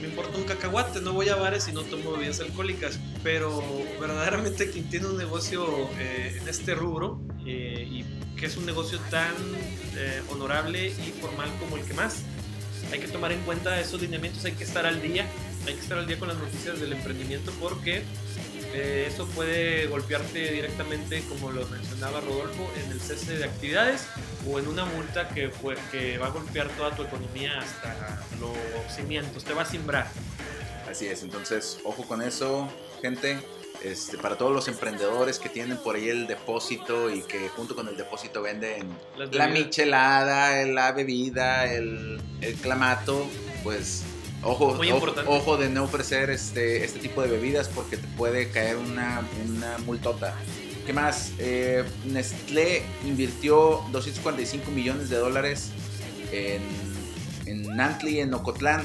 me 0.00 0.08
importa 0.08 0.36
un 0.38 0.44
cacahuate, 0.44 1.00
no 1.00 1.12
voy 1.12 1.28
a 1.28 1.36
bares 1.36 1.68
y 1.68 1.72
no 1.72 1.82
tomo 1.82 2.12
bebidas 2.12 2.40
alcohólicas, 2.40 2.98
pero 3.22 3.62
verdaderamente 4.00 4.70
quien 4.70 4.88
tiene 4.88 5.06
un 5.06 5.18
negocio 5.18 5.66
eh, 5.98 6.38
en 6.40 6.48
este 6.48 6.74
rubro 6.74 7.20
eh, 7.46 7.86
y 7.90 8.04
que 8.36 8.46
es 8.46 8.56
un 8.56 8.66
negocio 8.66 8.98
tan 9.10 9.34
eh, 9.96 10.22
honorable 10.30 10.88
y 10.88 11.20
formal 11.20 11.50
como 11.58 11.76
el 11.76 11.84
que 11.84 11.94
más, 11.94 12.22
hay 12.92 13.00
que 13.00 13.08
tomar 13.08 13.32
en 13.32 13.40
cuenta 13.40 13.80
esos 13.80 14.00
lineamientos, 14.00 14.44
hay 14.44 14.52
que 14.52 14.64
estar 14.64 14.86
al 14.86 15.02
día, 15.02 15.26
hay 15.66 15.74
que 15.74 15.80
estar 15.80 15.98
al 15.98 16.06
día 16.06 16.18
con 16.18 16.28
las 16.28 16.38
noticias 16.38 16.80
del 16.80 16.92
emprendimiento 16.92 17.52
porque 17.60 18.04
eh, 18.74 19.06
eso 19.08 19.26
puede 19.28 19.86
golpearte 19.86 20.52
directamente, 20.52 21.22
como 21.28 21.50
lo 21.50 21.66
mencionaba 21.68 22.20
Rodolfo, 22.20 22.70
en 22.84 22.92
el 22.92 23.00
cese 23.00 23.38
de 23.38 23.44
actividades 23.44 24.06
o 24.50 24.58
en 24.58 24.68
una 24.68 24.84
multa 24.84 25.28
que, 25.28 25.48
fue, 25.48 25.76
que 25.90 26.18
va 26.18 26.26
a 26.26 26.30
golpear 26.30 26.68
toda 26.76 26.94
tu 26.94 27.02
economía 27.02 27.58
hasta 27.58 28.24
los 28.40 28.94
cimientos, 28.94 29.44
te 29.44 29.54
va 29.54 29.62
a 29.62 29.66
simbrar. 29.66 30.10
Así 30.90 31.06
es, 31.06 31.22
entonces 31.22 31.78
ojo 31.84 32.04
con 32.04 32.22
eso, 32.22 32.68
gente. 33.02 33.38
Este, 33.82 34.18
para 34.18 34.36
todos 34.36 34.52
los 34.52 34.66
emprendedores 34.66 35.38
que 35.38 35.48
tienen 35.48 35.76
por 35.76 35.94
ahí 35.94 36.08
el 36.08 36.26
depósito 36.26 37.10
y 37.10 37.22
que 37.22 37.48
junto 37.48 37.76
con 37.76 37.86
el 37.86 37.96
depósito 37.96 38.42
venden 38.42 38.88
la 39.30 39.46
michelada, 39.46 40.64
la 40.66 40.90
bebida, 40.90 41.72
el, 41.72 42.20
el 42.40 42.54
clamato, 42.56 43.24
pues 43.62 44.02
ojo, 44.48 44.74
Muy 44.74 44.90
ojo, 44.90 45.06
ojo 45.26 45.56
de 45.56 45.68
no 45.68 45.84
ofrecer 45.84 46.30
este, 46.30 46.84
este 46.84 46.98
tipo 46.98 47.22
de 47.22 47.28
bebidas 47.28 47.68
porque 47.68 47.96
te 47.96 48.06
puede 48.08 48.50
caer 48.50 48.76
una, 48.76 49.22
una 49.46 49.78
multota. 49.78 50.34
¿Qué 50.86 50.92
más? 50.94 51.32
Eh, 51.38 51.84
Nestlé 52.06 52.82
invirtió 53.04 53.84
245 53.92 54.70
millones 54.70 55.10
de 55.10 55.16
dólares 55.16 55.70
en, 56.32 56.62
en 57.44 57.76
Nantli, 57.76 58.20
en 58.20 58.32
Ocotlán. 58.32 58.82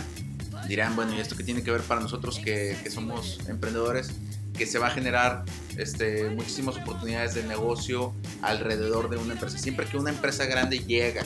Dirán, 0.68 0.96
bueno, 0.96 1.16
¿y 1.16 1.20
esto 1.20 1.38
qué 1.38 1.44
tiene 1.44 1.64
que 1.64 1.72
ver 1.72 1.82
para 1.82 2.02
nosotros 2.02 2.40
que, 2.40 2.78
que 2.84 2.92
somos 2.92 3.40
emprendedores? 3.48 4.12
Que 4.54 4.66
se 4.66 4.80
va 4.80 4.88
a 4.88 4.90
generar 4.92 5.46
este, 5.78 6.30
muchísimas 6.30 6.76
oportunidades 6.76 7.36
de 7.36 7.44
negocio 7.44 8.14
alrededor 8.42 9.10
de 9.10 9.16
una 9.18 9.34
empresa. 9.34 9.58
Siempre 9.58 9.86
que 9.86 9.98
una 9.98 10.10
empresa 10.10 10.46
grande 10.46 10.80
llega 10.80 11.24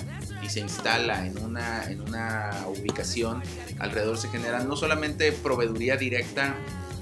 se 0.49 0.59
instala 0.59 1.25
en 1.25 1.37
una, 1.37 1.85
en 1.85 2.01
una 2.01 2.51
ubicación, 2.67 3.41
alrededor 3.79 4.17
se 4.17 4.29
genera 4.29 4.63
no 4.63 4.75
solamente 4.75 5.31
proveeduría 5.31 5.97
directa, 5.97 6.55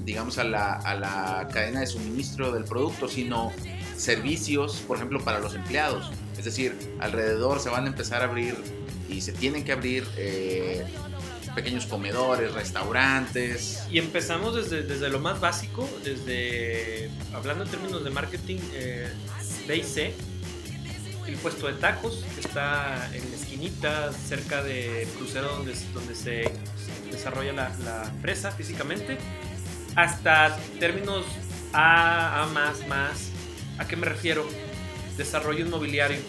digamos, 0.03 0.37
a 0.37 0.43
la, 0.43 0.73
a 0.73 0.95
la 0.95 1.47
cadena 1.51 1.79
de 1.81 1.87
suministro 1.87 2.51
del 2.51 2.63
producto, 2.63 3.07
sino 3.07 3.51
servicios, 3.95 4.83
por 4.87 4.97
ejemplo, 4.97 5.19
para 5.23 5.39
los 5.39 5.55
empleados. 5.55 6.11
Es 6.37 6.45
decir, 6.45 6.75
alrededor 6.99 7.59
se 7.59 7.69
van 7.69 7.85
a 7.85 7.87
empezar 7.87 8.21
a 8.21 8.25
abrir 8.25 8.55
y 9.09 9.21
se 9.21 9.31
tienen 9.31 9.63
que 9.63 9.71
abrir 9.71 10.05
eh, 10.17 10.85
pequeños 11.55 11.85
comedores, 11.85 12.53
restaurantes. 12.53 13.83
Y 13.89 13.97
empezamos 13.97 14.55
desde, 14.55 14.83
desde 14.83 15.09
lo 15.09 15.19
más 15.19 15.39
básico, 15.39 15.89
desde, 16.03 17.09
hablando 17.33 17.63
en 17.63 17.71
términos 17.71 18.03
de 18.03 18.09
marketing, 18.09 18.59
eh, 18.73 19.07
B 19.67 19.77
y 19.77 19.83
C, 19.83 20.13
el 21.27 21.35
puesto 21.37 21.67
de 21.67 21.73
tacos, 21.73 22.23
que 22.35 22.41
está 22.41 23.09
en 23.13 23.29
la 23.29 23.35
esquinita, 23.35 24.13
cerca 24.13 24.63
de 24.63 25.07
crucero 25.17 25.49
donde, 25.55 25.73
donde 25.93 26.15
se 26.15 26.51
desarrolla 27.11 27.53
la, 27.53 27.75
la 27.83 28.03
empresa 28.09 28.51
físicamente, 28.51 29.17
hasta 29.95 30.57
términos 30.79 31.25
A, 31.73 32.43
A, 32.43 32.47
más, 32.47 32.87
más. 32.87 33.29
¿A 33.77 33.87
qué 33.87 33.95
me 33.95 34.05
refiero? 34.05 34.47
Desarrollo 35.17 35.65
inmobiliario 35.65 36.19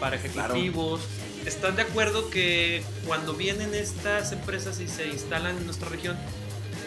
para 0.00 0.16
ejecutivos. 0.16 1.02
¿Están 1.44 1.76
de 1.76 1.82
acuerdo 1.82 2.30
que 2.30 2.82
cuando 3.06 3.34
vienen 3.34 3.74
estas 3.74 4.32
empresas 4.32 4.80
y 4.80 4.88
se 4.88 5.08
instalan 5.08 5.56
en 5.56 5.64
nuestra 5.64 5.88
región, 5.88 6.16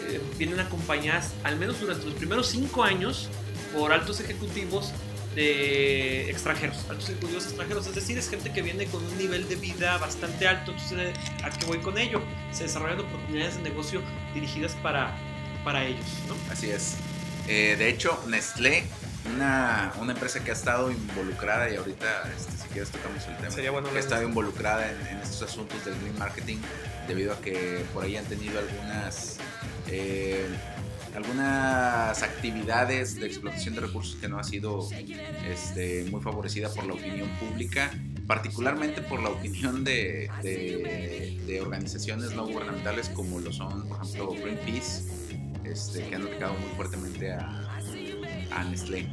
eh, 0.09 0.21
vienen 0.37 0.59
acompañadas, 0.59 1.33
al 1.43 1.57
menos 1.57 1.79
durante 1.79 2.05
los 2.05 2.15
primeros 2.15 2.47
cinco 2.47 2.83
años, 2.83 3.29
por 3.73 3.93
altos 3.93 4.19
ejecutivos 4.19 4.91
de 5.35 6.29
extranjeros, 6.29 6.77
altos 6.89 7.09
ejecutivos 7.09 7.45
extranjeros, 7.45 7.87
es 7.87 7.95
decir, 7.95 8.17
es 8.17 8.29
gente 8.29 8.51
que 8.51 8.61
viene 8.61 8.85
con 8.87 9.03
un 9.05 9.17
nivel 9.17 9.47
de 9.47 9.55
vida 9.55 9.97
bastante 9.97 10.47
alto, 10.47 10.71
entonces 10.71 11.15
¿a 11.43 11.49
qué 11.49 11.65
voy 11.65 11.77
con 11.79 11.97
ello? 11.97 12.21
Se 12.51 12.63
desarrollan 12.63 12.99
oportunidades 12.99 13.55
de 13.55 13.61
negocio 13.63 14.01
dirigidas 14.33 14.73
para, 14.83 15.15
para 15.63 15.85
ellos, 15.85 16.05
¿no? 16.27 16.35
Así 16.51 16.69
es. 16.69 16.95
Eh, 17.47 17.75
de 17.77 17.89
hecho, 17.89 18.21
Nestlé, 18.27 18.83
una, 19.33 19.93
una 19.99 20.13
empresa 20.13 20.43
que 20.43 20.51
ha 20.51 20.53
estado 20.53 20.91
involucrada, 20.91 21.69
y 21.69 21.75
ahorita, 21.77 22.29
este, 22.37 22.51
si 22.57 22.67
quieres, 22.69 22.89
tocamos 22.91 23.25
el 23.27 23.37
tema, 23.37 23.51
Sería 23.51 23.71
bueno 23.71 23.89
que 23.89 23.97
ha 23.97 24.01
estado 24.01 24.23
involucrada 24.23 24.91
en, 24.91 25.07
en 25.07 25.17
estos 25.19 25.43
asuntos 25.43 25.83
del 25.85 25.95
green 26.01 26.17
marketing, 26.19 26.57
debido 27.07 27.33
a 27.33 27.39
que 27.39 27.83
por 27.93 28.03
ahí 28.03 28.17
han 28.17 28.25
tenido 28.25 28.59
algunas. 28.59 29.37
eh, 29.87 30.45
algunas 31.15 32.23
actividades 32.23 33.19
de 33.19 33.27
explotación 33.27 33.75
de 33.75 33.81
recursos 33.81 34.15
que 34.15 34.27
no 34.29 34.39
ha 34.39 34.43
sido 34.43 34.87
este, 35.49 36.05
muy 36.09 36.21
favorecida 36.21 36.69
por 36.73 36.85
la 36.85 36.93
opinión 36.93 37.29
pública, 37.39 37.91
particularmente 38.27 39.01
por 39.01 39.21
la 39.21 39.29
opinión 39.29 39.83
de, 39.83 40.29
de- 40.41 41.39
de 41.45 41.61
organizaciones 41.61 42.31
no 42.33 42.45
gubernamentales 42.47 43.09
como 43.09 43.39
lo 43.39 43.51
son, 43.51 43.87
por 43.87 43.97
ejemplo, 44.03 44.31
Greenpeace, 44.33 45.03
este, 45.65 46.07
que 46.07 46.15
han 46.15 46.23
atacado 46.23 46.53
muy 46.53 46.69
fuertemente 46.75 47.31
a, 47.33 47.79
a 48.51 48.63
Nestlé. 48.65 49.07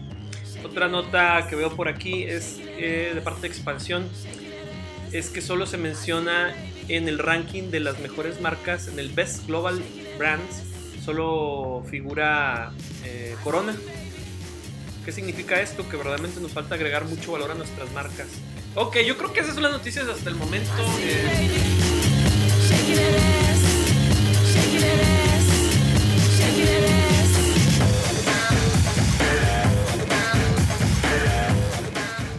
Otra 0.65 0.89
nota 0.89 1.47
que 1.49 1.57
veo 1.57 1.75
por 1.75 1.89
aquí 1.89 2.25
es 2.25 2.61
eh, 2.79 3.13
de 3.15 3.21
parte 3.21 3.43
de 3.43 3.49
expansión, 3.49 4.09
es 5.13 5.31
que 5.31 5.41
solo 5.41 5.67
se 5.67 5.79
menciona 5.79 6.55
en 6.89 7.09
el 7.09 7.19
ranking 7.19 7.71
de 7.71 7.81
las 7.81 7.99
mejores 8.01 8.41
marcas, 8.41 8.89
en 8.89 8.99
el 8.99 9.09
Best 9.11 9.47
Global 9.47 9.81
Brands, 10.19 10.63
solo 11.13 11.83
figura 11.89 12.71
eh, 13.03 13.35
Corona, 13.43 13.75
¿Qué 15.07 15.11
significa 15.13 15.59
esto? 15.63 15.89
Que 15.89 15.97
verdaderamente 15.97 16.39
nos 16.39 16.53
falta 16.53 16.75
agregar 16.75 17.07
mucho 17.07 17.33
valor 17.33 17.51
a 17.51 17.55
nuestras 17.55 17.91
marcas. 17.93 18.27
Ok, 18.75 18.99
yo 19.07 19.17
creo 19.17 19.33
que 19.33 19.41
esas 19.41 19.55
son 19.55 19.63
las 19.63 19.73
noticias 19.73 20.07
hasta 20.07 20.29
el 20.29 20.37
momento. 20.37 20.71
Eh. 21.01 22.59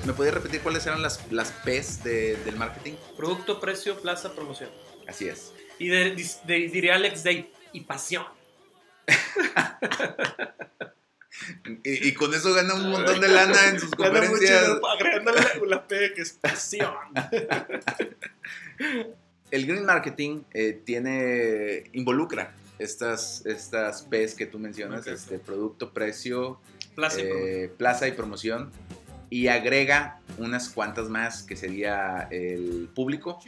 ¿Me 0.05 0.13
podías 0.13 0.33
repetir 0.33 0.61
cuáles 0.61 0.85
eran 0.87 1.01
las, 1.01 1.31
las 1.31 1.51
P's 1.51 2.03
de- 2.03 2.35
del 2.37 2.55
marketing? 2.55 2.93
producto, 3.15 3.59
precio, 3.59 3.99
plaza, 4.01 4.33
promoción. 4.33 4.69
Así 5.07 5.27
es. 5.27 5.53
Y 5.77 5.87
de, 5.89 6.11
de- 6.45 6.69
diría 6.69 6.95
Alex 6.95 7.23
Day, 7.23 7.51
y 7.73 7.81
pasión. 7.81 8.23
Y, 11.83 12.09
y 12.09 12.13
con 12.13 12.33
eso 12.33 12.53
gana 12.53 12.73
un 12.73 12.89
montón 12.89 13.19
de 13.21 13.27
lana 13.27 13.69
en 13.69 13.79
sus 13.79 13.91
Gana 13.91 14.19
mucho, 14.21 14.29
conferencias. 14.31 14.69
agregándole 14.97 15.39
la, 15.67 15.87
P 15.87 16.13
que 16.13 16.21
es 16.21 16.31
pasión. 16.33 16.93
El 19.51 19.65
green 19.65 19.85
marketing 19.85 20.41
eh, 20.53 20.81
tiene 20.85 21.83
involucra 21.93 22.53
estas, 22.77 23.45
estas 23.45 24.03
P's 24.03 24.35
que 24.35 24.45
tú 24.45 24.59
mencionas, 24.59 25.01
Ok. 25.01 25.07
este, 25.13 25.39
producto, 25.39 25.91
precio, 25.93 26.59
Plaza 26.95 27.19
y 27.21 27.23
promoción. 27.25 27.47
eh, 27.63 27.71
plaza 27.77 28.07
y 28.07 28.11
promoción, 28.11 28.71
y 29.29 29.47
agrega 29.47 30.19
unas 30.37 30.69
cuantas 30.69 31.07
más 31.09 31.43
que 31.43 31.55
sería 31.55 32.27
el 32.31 32.89
público. 32.93 33.39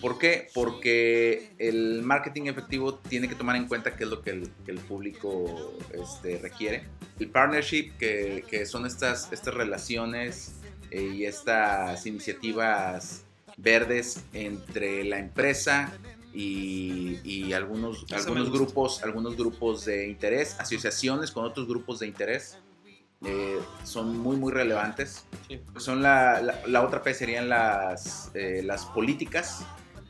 ¿Por 0.00 0.18
qué? 0.18 0.48
Porque 0.54 1.52
el 1.58 2.02
marketing 2.02 2.46
efectivo 2.46 2.94
tiene 2.94 3.28
que 3.28 3.34
tomar 3.34 3.56
en 3.56 3.66
cuenta 3.66 3.96
qué 3.96 4.04
es 4.04 4.10
lo 4.10 4.22
que 4.22 4.30
el, 4.30 4.50
que 4.64 4.72
el 4.72 4.78
público 4.78 5.74
este, 5.92 6.38
requiere. 6.38 6.84
El 7.18 7.28
partnership, 7.28 7.92
que, 7.98 8.44
que 8.48 8.66
son 8.66 8.86
estas, 8.86 9.32
estas 9.32 9.54
relaciones 9.54 10.56
eh, 10.90 11.02
y 11.02 11.24
estas 11.24 12.06
iniciativas 12.06 13.24
verdes 13.56 14.22
entre 14.32 15.04
la 15.04 15.18
empresa 15.18 15.92
y, 16.32 17.18
y 17.24 17.54
algunos, 17.54 18.04
Eso 18.04 18.16
algunos 18.16 18.52
grupos, 18.52 19.02
algunos 19.02 19.36
grupos 19.36 19.86
de 19.86 20.08
interés, 20.08 20.54
asociaciones 20.58 21.30
con 21.30 21.44
otros 21.44 21.66
grupos 21.66 22.00
de 22.00 22.06
interés, 22.06 22.58
eh, 23.24 23.58
son 23.84 24.18
muy 24.18 24.36
muy 24.36 24.52
relevantes. 24.52 25.24
Sí. 25.48 25.60
Son 25.78 26.02
la, 26.02 26.40
la- 26.40 26.60
la 26.66 26.82
otra 26.82 27.02
P 27.02 27.14
serían 27.14 27.48
las, 27.48 28.30
eh, 28.34 28.62
las 28.64 28.84
políticas. 28.86 29.64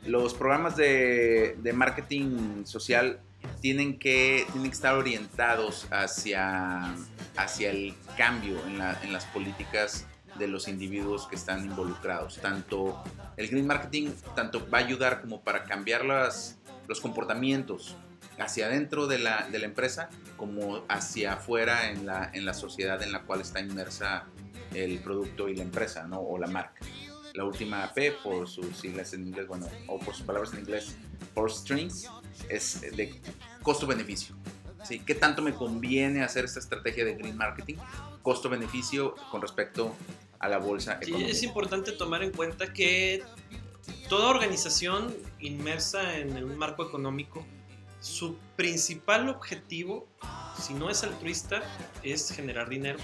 Los 0.05 0.33
programas 0.33 0.75
de, 0.77 1.57
de 1.61 1.73
marketing 1.73 2.65
social 2.65 3.19
tienen 3.61 3.97
que, 3.99 4.45
tienen 4.51 4.69
que 4.71 4.75
estar 4.75 4.93
orientados 4.95 5.87
hacia, 5.91 6.95
hacia 7.35 7.71
el 7.71 7.93
cambio 8.17 8.57
en, 8.67 8.77
la- 8.77 8.99
en 9.03 9.11
las 9.13 9.25
políticas 9.25 10.05
de 10.39 10.47
los 10.47 10.67
individuos 10.67 11.27
que 11.27 11.35
están 11.35 11.65
involucrados. 11.65 12.37
Tanto 12.41 13.01
el 13.37 13.47
green 13.47 13.65
marketing 13.67 14.11
tanto 14.35 14.67
va 14.69 14.79
a 14.79 14.81
ayudar 14.81 15.21
como 15.21 15.41
para 15.41 15.63
cambiar 15.63 16.05
las, 16.05 16.57
los 16.87 17.01
comportamientos 17.01 17.95
hacia 18.39 18.67
adentro 18.67 19.07
de 19.07 19.19
la, 19.19 19.47
de 19.51 19.59
la 19.59 19.65
empresa 19.65 20.09
como 20.35 20.83
hacia 20.87 21.33
afuera 21.33 21.89
en 21.89 22.05
la, 22.05 22.29
en 22.33 22.45
la 22.45 22.53
sociedad 22.53 23.01
en 23.01 23.11
la 23.11 23.23
cual 23.23 23.41
está 23.41 23.59
inmersa 23.59 24.25
el 24.73 24.99
producto 24.99 25.49
y 25.49 25.55
la 25.55 25.63
empresa, 25.63 26.05
¿no? 26.07 26.19
O 26.19 26.37
la 26.37 26.47
marca. 26.47 26.79
La 27.33 27.43
última 27.43 27.91
P, 27.93 28.11
por 28.23 28.47
sus 28.47 28.77
siglas 28.77 29.13
en 29.13 29.27
inglés, 29.27 29.47
bueno, 29.47 29.67
o 29.87 29.99
por 29.99 30.15
sus 30.15 30.25
palabras 30.25 30.53
en 30.53 30.59
inglés, 30.59 30.95
por 31.33 31.51
strings, 31.51 32.09
es 32.49 32.81
de 32.81 33.19
costo-beneficio. 33.61 34.35
¿sí? 34.83 34.99
¿Qué 34.99 35.15
tanto 35.15 35.41
me 35.41 35.53
conviene 35.53 36.23
hacer 36.23 36.45
esta 36.45 36.59
estrategia 36.59 37.05
de 37.05 37.13
green 37.15 37.37
marketing? 37.37 37.75
Costo-beneficio 38.23 39.15
con 39.31 39.41
respecto 39.41 39.95
a 40.39 40.47
la 40.47 40.57
bolsa 40.57 40.97
Sí, 41.01 41.09
económica. 41.09 41.31
es 41.31 41.43
importante 41.43 41.91
tomar 41.91 42.23
en 42.23 42.31
cuenta 42.31 42.73
que 42.73 43.23
toda 44.09 44.29
organización 44.29 45.15
inmersa 45.39 46.17
en 46.17 46.43
un 46.43 46.57
marco 46.57 46.85
económico, 46.85 47.45
su 47.99 48.37
principal 48.55 49.29
objetivo, 49.29 50.07
si 50.61 50.73
no 50.73 50.89
es 50.89 51.03
altruista, 51.03 51.61
es 52.03 52.31
generar 52.31 52.69
dinero. 52.69 52.99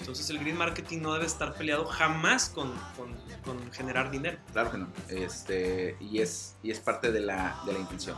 Entonces 0.00 0.28
el 0.30 0.38
green 0.38 0.56
marketing 0.58 1.00
no 1.00 1.14
debe 1.14 1.24
estar 1.26 1.54
peleado 1.54 1.86
jamás 1.86 2.48
con, 2.50 2.72
con- 2.96 3.14
con 3.44 3.72
generar 3.72 4.10
dinero. 4.10 4.38
Claro 4.52 4.70
que 4.70 4.78
no. 4.78 4.88
Este, 5.08 5.96
y, 6.00 6.20
es, 6.20 6.56
y 6.62 6.70
es 6.70 6.78
parte 6.80 7.10
de 7.12 7.20
la, 7.20 7.58
de 7.66 7.72
la 7.72 7.78
intención. 7.78 8.16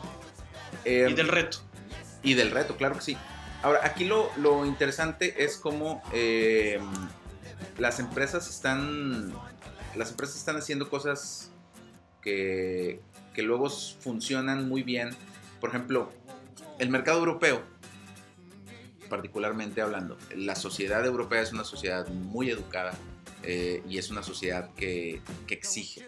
Eh, 0.84 1.06
Y 1.10 1.14
del 1.14 1.28
reto. 1.28 1.58
Y 2.22 2.34
del 2.34 2.50
reto, 2.50 2.76
claro 2.76 2.96
que 2.96 3.02
sí. 3.02 3.16
Ahora, 3.62 3.80
aquí 3.84 4.04
lo, 4.04 4.30
lo 4.36 4.66
interesante 4.66 5.44
es 5.44 5.56
cómo 5.56 6.02
eh, 6.12 6.80
las 7.78 7.98
empresas 8.00 8.48
están. 8.48 9.32
Las 9.96 10.10
empresas 10.10 10.36
están 10.36 10.56
haciendo 10.56 10.90
cosas 10.90 11.50
que, 12.20 13.00
que 13.34 13.42
luego 13.42 13.70
funcionan 13.70 14.68
muy 14.68 14.82
bien. 14.82 15.10
Por 15.60 15.70
ejemplo, 15.70 16.10
el 16.78 16.90
mercado 16.90 17.18
europeo, 17.18 17.62
particularmente 19.08 19.80
hablando, 19.82 20.16
la 20.34 20.56
sociedad 20.56 21.04
europea 21.04 21.42
es 21.42 21.52
una 21.52 21.64
sociedad 21.64 22.08
muy 22.08 22.50
educada 22.50 22.94
eh, 23.42 23.82
y 23.88 23.98
es 23.98 24.10
una 24.10 24.22
sociedad 24.22 24.70
que, 24.74 25.20
que 25.46 25.54
exige. 25.54 26.06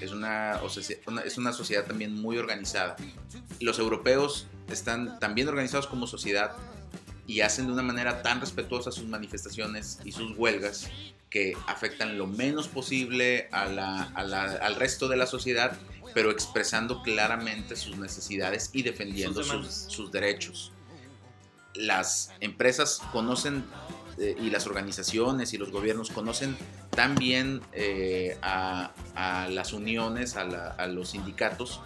Es 0.00 0.12
una, 0.12 0.60
o 0.62 0.68
sea, 0.68 0.96
una- 1.06 1.22
es 1.22 1.38
una 1.38 1.52
sociedad 1.52 1.86
también 1.86 2.14
muy 2.14 2.36
organizada. 2.38 2.96
Los 3.60 3.78
europeos 3.78 4.46
están 4.70 5.18
tan 5.20 5.34
bien 5.34 5.48
organizados 5.48 5.86
como 5.86 6.06
sociedad 6.06 6.52
y 7.26 7.40
hacen 7.42 7.66
de 7.66 7.72
una 7.72 7.82
manera 7.82 8.22
tan 8.22 8.40
respetuosa 8.40 8.90
sus 8.90 9.06
manifestaciones 9.06 9.98
y 10.04 10.12
sus 10.12 10.36
huelgas 10.36 10.88
que 11.28 11.52
afectan 11.68 12.18
lo 12.18 12.26
menos 12.26 12.66
posible 12.66 13.48
a 13.52 13.66
la- 13.66 14.02
a 14.14 14.24
la- 14.24 14.44
al 14.54 14.74
resto 14.74 15.06
de 15.08 15.16
la 15.16 15.26
sociedad, 15.26 15.78
pero 16.12 16.30
expresando 16.32 17.02
claramente 17.02 17.76
sus 17.76 17.96
necesidades 17.98 18.70
y 18.72 18.82
defendiendo 18.82 19.44
Sus 19.44 19.72
sus, 19.88 20.10
derechos. 20.10 20.72
Las 21.74 22.32
empresas 22.40 23.00
conocen 23.12 23.64
eh, 24.18 24.34
y 24.38 24.50
las 24.50 24.66
organizaciones 24.66 25.54
y 25.54 25.56
los 25.56 25.70
gobiernos 25.70 26.10
conocen 26.10 26.54
tan 26.90 27.14
bien 27.14 27.62
eh, 27.72 28.36
a, 28.42 28.92
a 29.14 29.48
las 29.48 29.72
uniones, 29.72 30.36
a, 30.36 30.44
la- 30.44 30.72
a 30.72 30.86
los 30.88 31.10
sindicatos, 31.10 31.80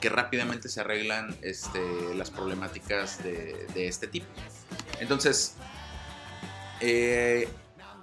que 0.00 0.08
rápidamente 0.08 0.68
se 0.68 0.80
arreglan 0.80 1.34
este, 1.42 1.80
las 2.14 2.30
problemáticas 2.30 3.24
de, 3.24 3.66
de 3.74 3.88
este 3.88 4.06
tipo. 4.06 4.26
Entonces, 5.00 5.54
eh, 6.80 7.48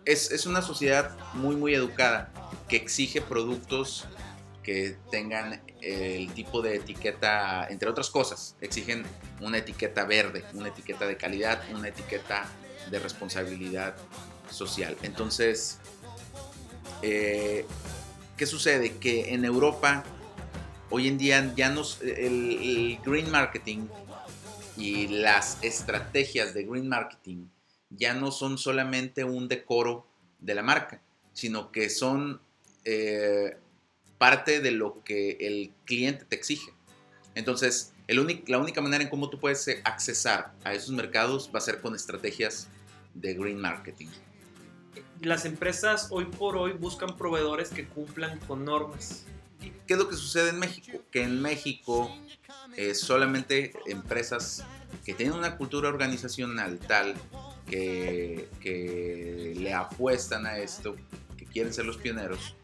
es, 0.05 0.31
es 0.31 0.45
una 0.45 0.62
sociedad 0.62 1.15
muy, 1.33 1.55
muy 1.55 1.73
educada 1.73 2.31
que 2.67 2.75
exige 2.75 3.21
productos 3.21 4.05
que 4.63 4.97
tengan 5.10 5.62
el 5.81 6.29
tipo 6.33 6.62
de 6.62 6.75
etiqueta, 6.75 7.67
entre 7.69 7.89
otras 7.89 8.10
cosas, 8.10 8.57
exigen 8.60 9.05
una 9.39 9.60
etiqueta 9.60 10.03
verde, 10.03 10.43
una 10.53 10.67
etiqueta 10.67 11.07
de 11.07 11.15
calidad, 11.15 11.63
una 11.73 11.88
etiqueta 11.88 12.45
de 12.91 12.99
responsabilidad 12.99 13.95
social. 14.51 14.97
Entonces, 15.03 15.79
eh, 17.01 17.65
¿qué 18.36 18.45
sucede? 18.45 18.97
Que 18.97 19.33
en 19.33 19.45
Europa 19.45 20.03
hoy 20.89 21.07
en 21.07 21.17
día 21.17 21.53
ya 21.55 21.69
nos, 21.69 22.01
el, 22.01 22.12
el 22.62 22.99
green 23.05 23.31
marketing 23.31 23.88
y 24.78 25.08
las 25.08 25.58
estrategias 25.63 26.54
de 26.54 26.63
green 26.63 26.88
marketing 26.88 27.48
ya 27.90 28.13
no 28.13 28.32
son 28.32 28.58
solamente 28.58 29.24
un 29.24 29.48
decoro 29.48 30.08
de 30.40 30.56
la 30.56 30.63
marca, 30.63 31.02
sino 31.34 31.72
que 31.72 31.90
son 31.90 32.42
eh, 32.86 33.58
parte 34.18 34.62
de 34.62 34.72
lo 34.72 35.04
que 35.04 35.38
el 35.42 35.74
cliente 35.86 36.26
te 36.26 36.36
exige. 36.36 36.72
Entonces, 37.36 37.94
el 38.08 38.44
la 38.48 38.58
única 38.58 38.82
manera 38.82 39.04
en 39.04 39.10
cómo 39.10 39.30
tú 39.30 39.40
puedes 39.40 39.68
accesar 39.84 40.54
a 40.63 40.74
esos 40.74 40.92
mercados 40.92 41.52
va 41.54 41.60
a 41.60 41.62
ser 41.62 41.82
con 41.82 41.96
estrategias 41.96 42.70
de 43.13 43.34
green 43.34 43.60
marketing. 43.60 44.08
Las 45.22 45.46
empresas 45.46 46.08
hoy 46.12 46.26
por 46.26 46.56
hoy 46.56 46.74
buscan 46.74 47.18
proveedores 47.18 47.70
que 47.70 47.88
cumplan 47.88 48.40
con 48.40 48.63
normas. 48.66 49.26
¿Qué 49.88 49.94
es 49.94 50.00
lo 50.00 50.08
que 50.08 50.16
sucede 50.16 50.50
en 50.50 50.60
México? 50.60 51.00
Que 51.12 51.24
en 51.24 51.42
México 51.42 52.16
eh, 52.78 52.96
solamente 52.96 53.74
empresas 53.88 54.63
que 55.06 55.13
tienen 55.13 55.36
una 55.36 55.58
cultura 55.58 55.90
organizacional 55.90 56.80
tal 56.80 57.16
que, 57.70 58.48
que 58.62 59.54
le 59.58 59.74
apuestan 59.74 60.46
a 60.46 60.58
esto, 60.58 60.96
que 61.36 61.46
quieren 61.46 61.74
ser 61.74 61.86
los 61.86 61.98
pioneros, 61.98 62.56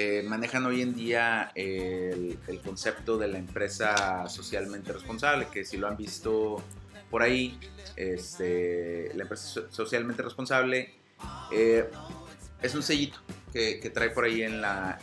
eh, 0.00 0.22
manejan 0.22 0.64
hoy 0.64 0.82
en 0.82 0.94
día 0.94 1.50
el, 1.56 2.38
concepto 2.64 3.18
de 3.18 3.26
la 3.26 3.38
empresa 3.38 4.28
socialmente 4.28 4.92
responsable, 4.92 5.48
que 5.52 5.64
si 5.64 5.76
lo 5.76 5.88
han 5.88 5.96
visto 5.96 6.62
por 7.10 7.22
ahí, 7.22 7.58
este, 7.96 9.10
la 9.14 9.22
empresa 9.22 9.48
so- 9.48 9.72
socialmente 9.72 10.22
responsable 10.22 10.94
eh, 11.50 11.90
es 12.62 12.74
un 12.76 12.84
sellito 12.84 13.18
que, 13.52 13.90
trae 13.92 14.10
por 14.10 14.24
ahí 14.24 14.42
en 14.42 14.60
la, 14.60 15.00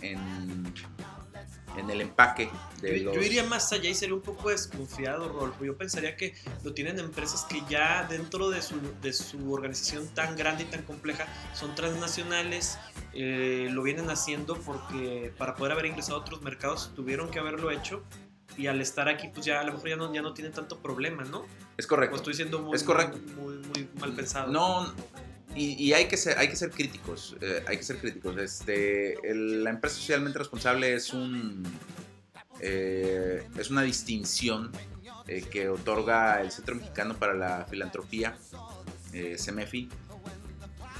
en 1.77 1.89
el 1.89 2.01
empaque 2.01 2.49
de 2.81 2.99
Yo, 2.99 3.05
los... 3.05 3.15
yo 3.15 3.21
iría 3.21 3.43
más 3.43 3.71
allá 3.71 3.89
y 3.89 3.93
sería 3.95 4.15
un 4.15 4.21
poco 4.21 4.49
desconfiado, 4.49 5.29
Rolfo. 5.29 5.63
Yo 5.65 5.77
pensaría 5.77 6.15
que 6.17 6.33
lo 6.63 6.73
tienen 6.73 6.99
empresas 6.99 7.45
que 7.45 7.61
ya 7.69 8.05
dentro 8.09 8.49
de 8.49 8.61
su, 8.61 8.75
de 9.01 9.13
su 9.13 9.51
organización 9.53 10.07
tan 10.09 10.35
grande 10.35 10.63
y 10.63 10.67
tan 10.67 10.83
compleja 10.83 11.25
son 11.53 11.75
transnacionales, 11.75 12.77
eh, 13.13 13.67
lo 13.71 13.83
vienen 13.83 14.09
haciendo 14.09 14.57
porque 14.59 15.33
para 15.37 15.55
poder 15.55 15.73
haber 15.73 15.85
ingresado 15.87 16.17
a 16.17 16.21
otros 16.21 16.41
mercados 16.41 16.91
tuvieron 16.95 17.29
que 17.29 17.39
haberlo 17.39 17.71
hecho 17.71 18.03
y 18.57 18.67
al 18.67 18.79
estar 18.79 19.09
aquí 19.09 19.27
pues 19.33 19.45
ya 19.45 19.59
a 19.59 19.63
lo 19.63 19.73
mejor 19.73 19.89
ya 19.89 19.95
no, 19.97 20.13
ya 20.13 20.21
no 20.21 20.33
tienen 20.33 20.53
tanto 20.53 20.79
problema, 20.79 21.23
¿no? 21.25 21.45
Es 21.77 21.85
O 21.85 21.89
correcto. 21.89 22.15
estoy 22.15 22.33
siendo 22.35 22.59
muy, 22.59 22.75
Es 22.75 22.83
correcto. 22.83 23.17
muy, 23.35 23.57
muy 23.57 23.89
mal 23.99 24.13
pensado. 24.13 24.49
No, 24.51 24.93
y, 25.55 25.81
y 25.81 25.93
hay, 25.93 26.05
que 26.05 26.17
ser, 26.17 26.37
hay 26.37 26.49
que 26.49 26.55
ser 26.55 26.69
críticos, 26.71 27.35
eh, 27.41 27.63
hay 27.67 27.77
que 27.77 27.83
ser 27.83 27.97
críticos. 27.97 28.37
Este, 28.37 29.17
la 29.33 29.69
empresa 29.69 29.95
socialmente 29.95 30.37
responsable 30.37 30.93
es 30.93 31.13
un 31.13 31.63
eh, 32.59 33.43
es 33.57 33.69
una 33.69 33.81
distinción 33.81 34.71
eh, 35.27 35.43
que 35.49 35.69
otorga 35.69 36.41
el 36.41 36.51
Centro 36.51 36.75
Mexicano 36.75 37.15
para 37.15 37.33
la 37.33 37.65
Filantropía, 37.69 38.37
CEMEFI, 39.37 39.89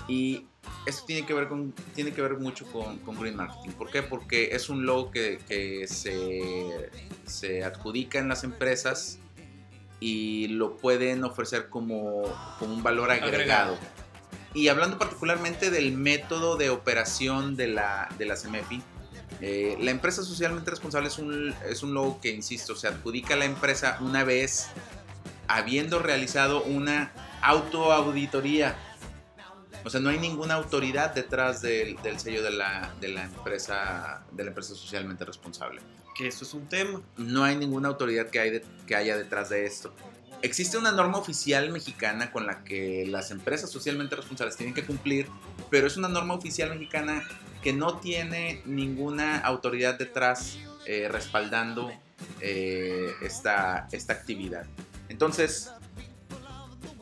y 0.08 0.46
esto 0.86 1.04
tiene 1.06 1.26
que 1.26 1.34
ver, 1.34 1.50
con, 1.50 1.74
tiene 1.94 2.14
que 2.14 2.22
ver 2.22 2.38
mucho 2.38 2.66
con, 2.72 3.00
Green 3.20 3.36
Marketing. 3.36 3.72
¿Por 3.72 3.90
qué? 3.92 4.04
Porque 4.04 4.56
es 4.56 4.70
un 4.70 4.86
logo 4.86 5.12
que, 5.12 5.86
se, 5.88 6.90
se 7.26 7.64
adjudica 7.64 8.20
en 8.20 8.30
las 8.30 8.46
empresas 8.46 9.20
y 10.00 10.48
lo 10.48 10.78
pueden 10.78 11.24
ofrecer 11.24 11.70
como, 11.70 12.24
como 12.60 12.74
un 12.74 12.84
valor. 12.84 13.12
Agregado. 13.12 13.78
Y 14.56 14.70
hablando 14.70 14.98
particularmente 14.98 15.70
del 15.70 15.92
método 15.92 16.56
de 16.58 16.72
operación 16.72 17.56
de 17.56 17.68
la, 17.68 18.10
de 18.18 18.26
la 18.26 18.36
CEMEFI, 18.36 18.82
eh, 19.42 19.78
la 19.82 19.92
empresa 19.92 20.24
socialmente 20.24 20.72
responsable 20.72 21.10
es 21.10 21.20
un, 21.20 21.54
es 21.70 21.84
un 21.84 21.94
logo 21.94 22.20
que, 22.22 22.30
insisto, 22.30 22.76
se 22.76 22.88
adjudica 22.88 23.34
a 23.34 23.38
la 23.38 23.46
empresa 23.46 23.98
una 24.00 24.24
vez 24.24 24.68
habiendo 25.48 26.00
realizado 26.00 26.64
una 26.64 27.12
autoauditoría. 27.42 28.76
O 29.84 29.90
sea, 29.90 30.00
no 30.00 30.10
hay 30.10 30.18
ninguna 30.18 30.56
autoridad 30.56 31.14
detrás 31.14 31.62
del, 31.62 32.02
del 32.02 32.20
sello 32.20 32.42
de 32.42 32.52
la, 32.52 32.94
de, 33.02 33.10
la 33.10 33.26
empresa, 33.26 34.24
de 34.32 34.44
la 34.44 34.50
empresa 34.50 34.74
socialmente 34.74 35.26
responsable. 35.26 35.82
Que 36.18 36.28
eso 36.28 36.46
es 36.46 36.54
un 36.54 36.68
tema. 36.68 37.02
No 37.18 37.44
hay 37.44 37.56
ninguna 37.58 37.90
autoridad 37.90 38.30
que, 38.30 38.40
hay 38.40 38.50
de- 38.52 38.66
que 38.88 38.96
haya 38.96 39.18
detrás 39.18 39.50
de 39.50 39.66
esto. 39.66 39.94
Existe 40.42 40.78
una 40.78 40.92
norma 40.92 41.18
oficial 41.18 41.72
mexicana 41.72 42.32
con 42.32 42.46
la 42.46 42.64
que 42.64 43.06
las 43.08 43.32
empresas 43.32 43.72
socialmente 43.72 44.16
responsables 44.16 44.56
tienen 44.56 44.76
que 44.76 44.86
cumplir, 44.86 45.28
pero 45.70 45.88
es 45.88 45.98
una 45.98 46.08
norma 46.08 46.34
oficial 46.34 46.70
mexicana 46.70 47.24
que 47.64 47.74
no 47.74 47.98
tiene 47.98 48.62
ninguna 48.66 49.40
autoridad 49.40 49.98
detrás 49.98 50.58
eh, 50.86 51.08
respaldando 51.10 51.92
eh, 52.42 53.12
esta, 53.22 53.88
esta 53.92 54.14
actividad. 54.14 54.66
Entonces, 55.10 55.72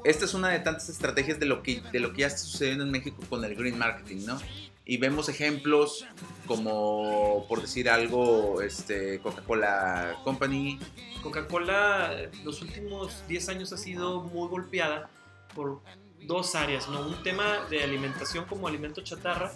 esta 0.05 0.25
es 0.25 0.33
una 0.33 0.49
de 0.49 0.59
tantas 0.59 0.89
estrategias 0.89 1.39
de 1.39 1.45
lo 1.45 1.63
que, 1.63 1.81
de 1.91 1.99
lo 1.99 2.13
que 2.13 2.21
ya 2.21 2.27
está 2.27 2.39
sucediendo 2.39 2.83
en 2.83 2.91
México 2.91 3.21
con 3.29 3.43
el 3.43 3.55
green 3.55 3.77
marketing, 3.77 4.25
¿no? 4.25 4.39
Y 4.85 4.97
vemos 4.97 5.29
ejemplos 5.29 6.05
como, 6.45 7.45
por 7.47 7.61
decir 7.61 7.89
algo, 7.89 8.61
este, 8.61 9.19
Coca-Cola 9.19 10.19
Company, 10.23 10.77
Coca-Cola 11.23 12.29
los 12.43 12.61
últimos 12.61 13.23
10 13.27 13.49
años 13.49 13.73
ha 13.73 13.77
sido 13.77 14.21
muy 14.21 14.49
golpeada 14.49 15.09
por 15.55 15.81
dos 16.21 16.55
áreas, 16.55 16.87
¿no? 16.89 17.07
Un 17.07 17.23
tema 17.23 17.65
de 17.69 17.83
alimentación 17.83 18.45
como 18.45 18.67
alimento 18.67 19.01
chatarra 19.01 19.51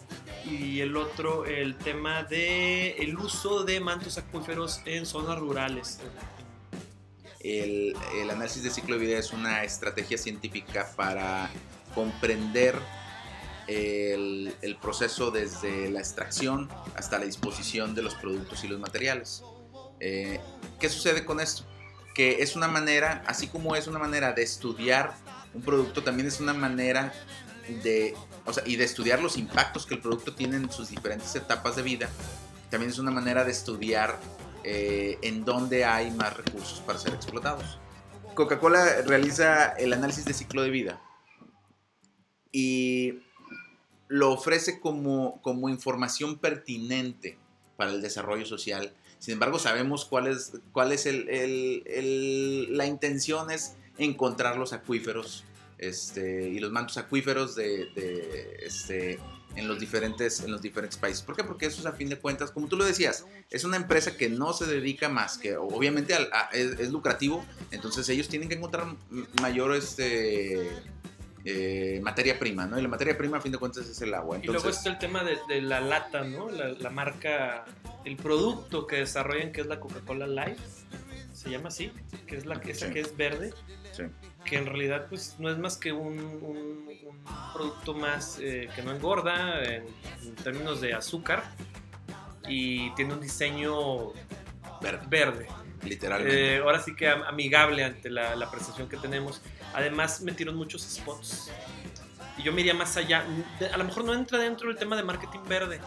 y 0.45 0.79
el 0.79 0.95
otro 0.97 1.45
el 1.45 1.77
tema 1.77 2.23
de 2.23 2.91
el 2.91 3.17
uso 3.17 3.63
de 3.63 3.79
mantos 3.79 4.17
acuíferos 4.17 4.81
en 4.85 5.05
zonas 5.05 5.37
rurales. 5.39 5.99
El, 7.39 7.95
el 8.15 8.29
análisis 8.29 8.63
de 8.63 8.69
ciclo 8.69 8.97
de 8.97 9.05
vida 9.05 9.19
es 9.19 9.31
una 9.31 9.63
estrategia 9.63 10.17
científica 10.17 10.91
para 10.95 11.49
comprender 11.93 12.75
el, 13.67 14.77
proceso 14.81 15.31
desde 15.31 15.89
la 15.89 15.99
extracción 15.99 16.69
hasta 16.95 17.19
la 17.19 17.25
disposición 17.25 17.95
de 17.95 18.01
los 18.01 18.15
productos 18.15 18.63
y 18.63 18.67
los 18.67 18.79
materiales. 18.79 19.43
Eh, 19.99 20.39
¿Qué 20.79 20.89
sucede 20.89 21.25
con 21.25 21.39
esto? 21.39 21.63
Que 22.13 22.41
es 22.41 22.55
una 22.55 22.67
manera, 22.67 23.23
así 23.27 23.47
como 23.47 23.75
es 23.75 23.87
una 23.87 23.99
manera 23.99 24.33
de 24.33 24.43
estudiar 24.43 25.15
un 25.53 25.61
producto, 25.61 26.03
también 26.03 26.27
es 26.27 26.39
una 26.39 26.53
manera 26.53 27.13
de, 27.83 28.15
o 28.45 28.53
sea, 28.53 28.63
y 28.65 28.75
de 28.75 28.83
estudiar 28.83 29.21
los 29.21 29.37
impactos 29.37 29.85
que 29.85 29.95
el 29.95 30.01
producto 30.01 30.33
tiene 30.33 30.57
en 30.57 30.71
sus 30.71 30.89
diferentes 30.89 31.35
etapas 31.35 31.75
de 31.75 31.81
vida. 31.81 32.09
También 32.69 32.91
es 32.91 32.99
una 32.99 33.11
manera 33.11 33.43
de 33.43 33.51
estudiar 33.51 34.19
eh, 34.63 35.17
en 35.21 35.45
dónde 35.45 35.85
hay 35.85 36.11
más 36.11 36.35
recursos 36.35 36.79
para 36.81 36.99
ser 36.99 37.13
explotados. 37.13 37.79
Coca-Cola 38.35 39.01
realiza 39.05 39.69
el 39.73 39.93
análisis 39.93 40.25
de 40.25 40.33
ciclo 40.33 40.61
de 40.61 40.69
vida 40.69 41.01
y 42.51 43.23
lo 44.07 44.31
ofrece 44.31 44.79
como, 44.79 45.41
como 45.41 45.69
información 45.69 46.37
pertinente 46.37 47.37
para 47.75 47.91
el 47.91 48.01
desarrollo 48.01 48.45
social. 48.45 48.93
Sin 49.19 49.33
embargo, 49.33 49.59
sabemos 49.59 50.05
cuál 50.05 50.27
es, 50.27 50.53
cuál 50.71 50.91
es 50.91 51.05
el, 51.05 51.27
el- 51.29 52.77
la 52.77 52.85
intención 52.85 53.51
es 53.51 53.75
encontrar 53.97 54.57
los 54.57 54.73
acuíferos 54.73 55.43
este, 55.79 56.49
y 56.49 56.59
los 56.59 56.71
mantos 56.71 56.97
acuíferos 56.97 57.55
de, 57.55 57.85
de, 57.95 58.57
este, 58.63 59.19
en, 59.55 59.67
los 59.67 59.79
diferentes, 59.79 60.39
en 60.41 60.51
los 60.51 60.61
diferentes 60.61 60.97
países. 60.97 61.21
¿Por 61.23 61.35
qué? 61.35 61.43
Porque 61.43 61.65
eso 61.67 61.79
es 61.81 61.85
a 61.87 61.91
fin 61.93 62.09
de 62.09 62.17
cuentas, 62.19 62.51
como 62.51 62.67
tú 62.67 62.77
lo 62.77 62.85
decías, 62.85 63.25
es 63.49 63.63
una 63.63 63.77
empresa 63.77 64.17
que 64.17 64.29
no 64.29 64.53
se 64.53 64.65
dedica 64.65 65.09
más 65.09 65.37
que, 65.37 65.57
obviamente 65.57 66.15
es, 66.53 66.79
es 66.79 66.91
lucrativo, 66.91 67.45
entonces 67.71 68.07
ellos 68.09 68.27
tienen 68.27 68.49
que 68.49 68.55
encontrar 68.55 68.87
mayor 69.41 69.75
este, 69.75 70.67
eh, 71.49 71.99
materia 72.03 72.37
prima, 72.37 72.65
¿no? 72.65 72.77
Y 72.77 72.81
la 72.81 72.87
materia 72.89 73.17
prima 73.17 73.37
a 73.37 73.41
fin 73.41 73.51
de 73.53 73.57
cuentas 73.57 73.87
es 73.87 74.01
el 74.01 74.13
agua. 74.13 74.37
Y 74.41 74.47
luego 74.47 74.67
está 74.69 74.89
el 74.89 74.97
tema 74.97 75.23
de, 75.23 75.37
de 75.47 75.61
la 75.61 75.79
lata, 75.79 76.23
¿no? 76.25 76.49
La, 76.49 76.67
la 76.69 76.89
marca, 76.89 77.63
el 78.03 78.17
producto 78.17 78.85
que 78.85 78.97
desarrollan 78.97 79.51
que 79.53 79.61
es 79.61 79.67
la 79.67 79.79
Coca-Cola 79.79 80.27
Life, 80.27 80.61
se 81.33 81.49
llama 81.49 81.69
así, 81.69 81.91
que 82.25 82.35
es 82.35 82.45
la 82.45 82.59
que, 82.59 82.71
esa 82.71 82.87
Sí. 82.87 82.93
que 82.93 82.99
es 82.99 83.15
verde. 83.15 83.53
sí. 83.93 84.03
que 84.43 84.55
en 84.57 84.65
realidad 84.65 85.07
pues 85.09 85.35
no 85.39 85.49
es 85.49 85.57
más 85.57 85.75
que 85.77 85.91
un, 85.91 86.19
un- 86.19 86.87
un 86.87 87.23
producto 87.53 87.93
más 87.93 88.39
eh, 88.41 88.69
que 88.75 88.81
no 88.81 88.91
engorda 88.93 89.61
en, 89.63 89.83
en 90.23 90.35
términos 90.35 90.79
de 90.81 90.93
azúcar 90.93 91.43
y 92.47 92.91
tiene 92.95 93.13
un 93.13 93.19
diseño 93.21 94.13
Verde, 94.81 95.05
verde. 95.09 95.47
literalmente. 95.83 96.55
Eh, 96.55 96.57
ahora 96.59 96.79
sí 96.81 96.95
que 96.95 97.07
am- 97.09 97.23
amigable 97.23 97.83
ante 97.83 98.09
la, 98.09 98.35
la 98.35 98.49
percepción 98.51 98.87
que 98.87 98.95
tenemos. 98.97 99.41
Además 99.73 100.21
metieron 100.21 100.55
muchos 100.55 100.81
spots. 100.81 101.51
Y 102.37 102.43
yo 102.43 102.53
me 102.53 102.73
más 102.73 102.97
allá. 102.97 103.25
A 103.71 103.77
lo 103.77 103.83
mejor 103.83 104.05
no 104.05 104.13
entra 104.13 104.37
dentro 104.37 104.67
del 104.69 104.77
tema 104.77 104.95
de 104.95 105.03
marketing 105.03 105.39
verde, 105.47 105.79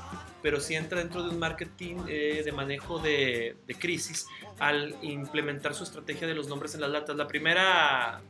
pero 0.42 0.60
sí 0.60 0.74
entra 0.74 0.98
dentro 0.98 1.22
de 1.22 1.30
un 1.30 1.38
marketing 1.38 1.96
eh, 2.08 2.42
de 2.44 2.52
manejo 2.52 2.98
de, 2.98 3.56
crisis 3.78 4.26
al 4.58 4.96
implementar 5.02 5.74
su 5.74 5.84
estrategia 5.84 6.26
de 6.26 6.34
los 6.34 6.48
nombres 6.48 6.74
en 6.74 6.80
las 6.80 6.90
latas. 6.90 7.16
La 7.16 7.28
primera 7.28 8.20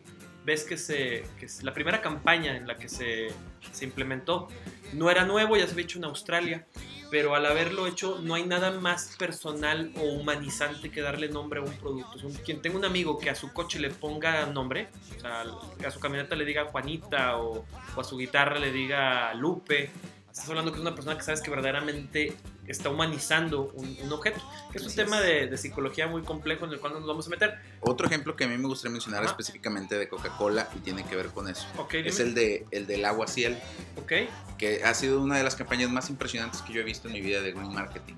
vez 0.45 0.65
que 0.65 0.77
se, 0.77 1.25
que 1.39 1.47
la 1.63 1.73
primera 1.73 2.01
campaña 2.01 2.57
en 2.57 2.67
la 2.67 2.77
que 2.77 2.89
se, 2.89 3.29
se 3.73 3.85
implementó 3.85 4.49
no 4.93 5.11
era 5.11 5.25
nuevo, 5.25 5.57
ya 5.57 5.67
se 5.67 5.73
había 5.73 5.85
hecho 5.85 5.99
en 5.99 6.05
Australia, 6.05 6.67
pero 7.11 7.35
al 7.35 7.47
haberlo 7.47 7.87
hecho 7.87 8.21
no 8.23 8.35
hay 8.35 8.45
nada 8.45 8.71
más 8.71 9.17
personal 9.19 9.93
o 9.97 10.03
humanizante 10.03 10.91
que 10.91 11.01
darle 11.01 11.29
nombre 11.29 11.61
a 11.61 11.63
un 11.63 11.73
producto. 11.73 12.27
O 12.27 12.45
quien 12.45 12.63
tenga 12.63 12.77
un 12.77 12.85
amigo 12.85 13.19
que 13.19 13.31
a 13.31 13.35
su 13.35 13.53
coche 13.53 13.79
le 13.79 13.91
ponga 13.91 14.47
nombre, 14.47 14.89
o 15.17 15.21
sea, 15.21 15.45
que 15.79 15.87
a 15.87 15.91
su 15.91 16.01
camioneta 16.01 16.37
le 16.37 16.45
diga 16.45 16.67
Juanita 16.67 17.39
o, 17.39 17.65
o 17.97 18.01
a 18.01 18.05
su 18.05 18.17
guitarra 18.17 18.59
le 18.59 18.71
diga 18.73 19.35
Lupe, 19.35 19.91
estás 20.31 20.49
hablando 20.49 20.71
que 20.71 20.77
es 20.77 20.83
una 20.83 20.95
persona 20.95 21.17
que 21.17 21.25
sabes 21.25 21.43
que 21.43 21.51
verdaderamente 21.51 22.37
está 22.73 22.91
humanizando 22.91 23.73
un, 23.75 23.97
un 24.03 24.13
objeto. 24.13 24.41
Que 24.73 24.79
es 24.79 24.87
un 24.87 24.95
tema 24.95 25.21
de, 25.21 25.47
de 25.47 25.59
psicología 25.59 26.07
muy 26.07 26.23
complejo 26.23 26.65
en 26.67 26.73
el 26.73 26.81
cual 26.81 26.93
no 26.93 27.01
nos 27.01 27.09
vamos 27.09 27.27
a 27.27 27.31
meter. 27.31 27.59
Otro 27.81 28.07
ejemplo 28.07 28.37
que 28.37 28.45
a 28.45 28.49
mí 28.49 28.57
me 28.57 28.67
gustaría 28.69 28.93
mencionar 28.93 29.23
Ajá. 29.23 29.31
específicamente 29.31 29.99
de 29.99 30.09
Coca-Cola 30.09 30.69
y 30.77 30.81
tiene 30.81 31.05
que 31.05 31.17
ver 31.17 31.29
con 31.29 31.49
eso. 31.49 31.67
Ok, 31.79 31.95
Es 31.95 32.21
el, 32.21 32.35
de, 32.35 32.67
el 32.71 32.87
del 32.87 33.05
agua 33.05 33.27
ciel, 33.27 33.59
Ok, 33.97 34.13
que 34.59 34.83
ha 34.85 34.95
sido 34.95 35.21
una 35.21 35.37
de 35.37 35.43
las 35.45 35.57
campañas 35.57 35.91
más 35.91 36.11
impresionantes 36.11 36.63
que 36.63 36.73
yo 36.73 36.81
he 36.81 36.85
visto 36.85 37.09
en 37.09 37.15
mi 37.15 37.21
vida 37.21 37.41
de 37.41 37.53
Green 37.53 37.73
Marketing. 37.73 38.15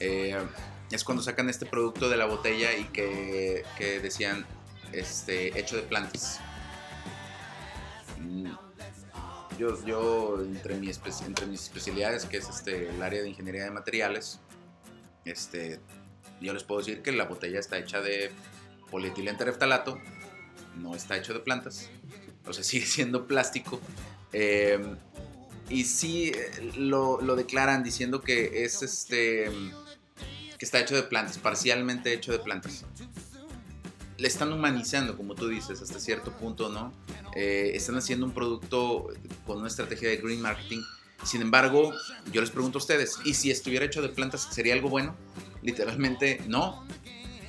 Eh, 0.00 0.36
es 0.90 1.04
cuando 1.04 1.22
sacan 1.22 1.48
este 1.48 1.66
producto 1.66 2.08
de 2.08 2.16
la 2.16 2.26
botella 2.26 2.72
y 2.76 2.84
que, 2.84 3.64
que 3.76 4.00
decían 4.00 4.46
este, 4.92 5.58
hecho 5.58 5.76
de 5.76 5.82
plantas. 5.82 6.40
Yo, 9.58 10.42
entre, 10.42 10.76
mi 10.76 10.90
entre 10.90 11.46
mis 11.46 11.62
especialidades, 11.62 12.24
que 12.26 12.38
es 12.38 12.48
este, 12.48 12.88
el 12.88 13.02
área 13.02 13.22
de 13.22 13.28
ingeniería 13.28 13.64
de 13.64 13.70
materiales, 13.70 14.40
este, 15.24 15.80
yo 16.40 16.52
les 16.52 16.64
puedo 16.64 16.80
decir 16.80 17.02
que 17.02 17.12
la 17.12 17.24
botella 17.24 17.60
está 17.60 17.78
hecha 17.78 18.00
de 18.00 18.30
polietileno 18.90 19.38
tereftalato, 19.38 19.98
no 20.76 20.94
está 20.94 21.16
hecho 21.16 21.34
de 21.34 21.40
plantas, 21.40 21.90
o 22.46 22.52
sea, 22.52 22.64
sigue 22.64 22.86
siendo 22.86 23.26
plástico. 23.26 23.80
Eh, 24.32 24.78
y 25.68 25.84
sí 25.84 26.32
lo, 26.76 27.20
lo 27.20 27.36
declaran 27.36 27.82
diciendo 27.82 28.20
que 28.20 28.64
es 28.64 28.82
este 28.82 29.50
que 30.58 30.64
está 30.64 30.78
hecho 30.78 30.94
de 30.94 31.02
plantas, 31.04 31.38
parcialmente 31.38 32.12
hecho 32.12 32.32
de 32.32 32.38
plantas. 32.38 32.84
Le 34.16 34.28
están 34.28 34.52
humanizando, 34.52 35.16
como 35.16 35.34
tú 35.34 35.48
dices, 35.48 35.80
hasta 35.82 35.98
cierto 35.98 36.32
punto, 36.32 36.68
¿no? 36.68 36.92
Eh, 37.34 37.72
están 37.74 37.96
haciendo 37.96 38.26
un 38.26 38.32
producto 38.32 39.08
con 39.46 39.58
una 39.58 39.68
estrategia 39.68 40.08
de 40.08 40.16
green 40.18 40.40
marketing. 40.40 40.82
Sin 41.24 41.42
embargo, 41.42 41.92
yo 42.32 42.40
les 42.40 42.50
pregunto 42.50 42.78
a 42.78 42.80
ustedes, 42.80 43.18
¿y 43.24 43.34
si 43.34 43.50
estuviera 43.50 43.84
hecho 43.84 44.02
de 44.02 44.10
plantas, 44.10 44.48
sería 44.50 44.74
algo 44.74 44.88
bueno? 44.88 45.16
Literalmente, 45.62 46.42
no. 46.46 46.86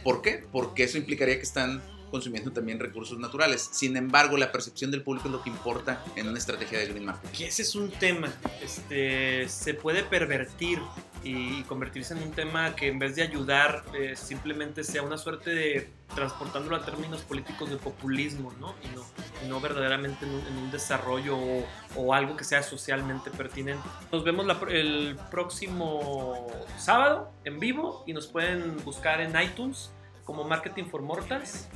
¿Por 0.04 0.22
qué? 0.22 0.46
Porque 0.52 0.84
eso 0.84 0.98
implicaría 0.98 1.36
que 1.36 1.44
están 1.44 1.84
consumiendo 2.16 2.52
también 2.52 2.80
recursos 2.80 3.20
naturales. 3.20 3.68
Sin 3.72 3.98
embargo, 3.98 4.38
la 4.38 4.52
percepción 4.52 4.90
del 4.92 5.02
público 5.02 5.28
es 5.28 5.34
lo 5.34 5.44
que 5.44 5.50
importa 5.50 6.02
en 6.16 6.28
una 6.30 6.38
estrategia 6.38 6.80
de 6.80 6.86
green 6.88 7.06
marketing. 7.06 7.38
Que 7.38 7.48
ese 7.48 7.62
es 7.64 7.76
un 7.76 7.90
tema. 7.92 8.30
Este, 8.62 9.48
se 9.50 9.74
puede 9.74 10.04
pervertir 10.04 10.80
y 11.24 11.64
convertirse 11.64 12.14
en 12.14 12.22
un 12.24 12.32
tema 12.32 12.76
que 12.76 12.88
en 12.88 13.00
vez 13.00 13.16
de 13.16 13.24
ayudar 13.24 13.84
eh, 14.00 14.16
simplemente 14.16 14.84
sea 14.84 15.02
una 15.02 15.18
suerte 15.18 15.50
de 15.50 15.90
transportándolo 16.14 16.76
a 16.76 16.86
términos 16.86 17.22
políticos 17.24 17.70
de 17.70 17.78
populismo, 17.78 18.54
¿no? 18.60 18.76
Y 18.84 18.96
no, 18.96 19.04
no 19.50 19.60
verdaderamente 19.60 20.24
en 20.26 20.32
un, 20.36 20.42
en 20.48 20.58
un 20.58 20.72
desarrollo 20.72 21.36
o, 21.36 21.66
o 21.96 22.14
algo 22.14 22.38
que 22.38 22.44
sea 22.44 22.62
socialmente 22.64 23.32
pertinente. 23.32 23.84
Nos 24.12 24.24
vemos 24.24 24.46
la- 24.46 24.60
el 24.70 25.18
próximo 25.32 26.48
sábado 26.78 27.32
en 27.44 27.60
vivo 27.60 28.04
y 28.08 28.14
nos 28.14 28.28
pueden 28.28 28.78
buscar 28.86 29.20
en 29.20 29.34
iTunes 29.42 29.92
como 30.26 30.44
Marketing 30.44 30.86
for 30.86 31.02
Mortals. 31.02 31.68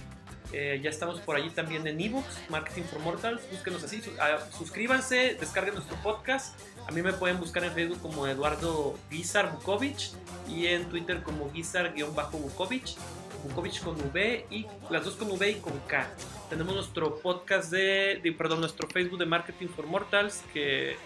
Eh, 0.52 0.80
ya 0.84 0.90
estamos 0.90 1.20
por 1.22 1.36
allí 1.36 1.50
también 1.52 1.86
en 1.86 2.00
ebooks, 2.02 2.40
Marketing 2.50 2.84
for 2.84 3.00
Mortals. 3.00 3.42
Búsquenos 3.52 3.84
así, 3.84 4.02
ah, 4.20 4.40
suscríbanse, 4.58 5.36
descarguen 5.40 5.76
nuestro 5.76 5.96
podcast. 5.98 6.60
A 6.88 6.92
mí 6.92 7.02
me 7.04 7.14
pueden 7.14 7.40
buscar 7.40 7.64
en 7.64 7.72
Facebook 7.74 8.02
como 8.02 8.26
Eduardo 8.28 8.98
Guizar 9.12 9.52
Bukovic 9.52 10.12
y 10.48 10.66
en 10.68 10.90
Twitter 10.90 11.22
como 11.22 11.52
Guizar-Bukovic. 11.52 12.96
Bukovic 13.44 13.82
con 13.84 13.96
V 13.96 14.46
y 14.50 14.66
las 14.90 15.06
dos 15.06 15.16
con 15.16 15.32
V 15.32 15.50
y 15.50 15.56
con 15.56 15.78
K. 15.88 16.10
Tenemos 16.50 16.74
nuestro 16.76 17.18
podcast 17.20 17.72
de, 17.72 18.20
de- 18.22 18.32
perdón, 18.34 18.60
nuestro 18.60 18.88
Facebook 18.90 19.20
de 19.20 19.26
Marketing 19.26 19.68
for 19.68 19.86
Mortals 19.86 20.42
que 20.52 20.98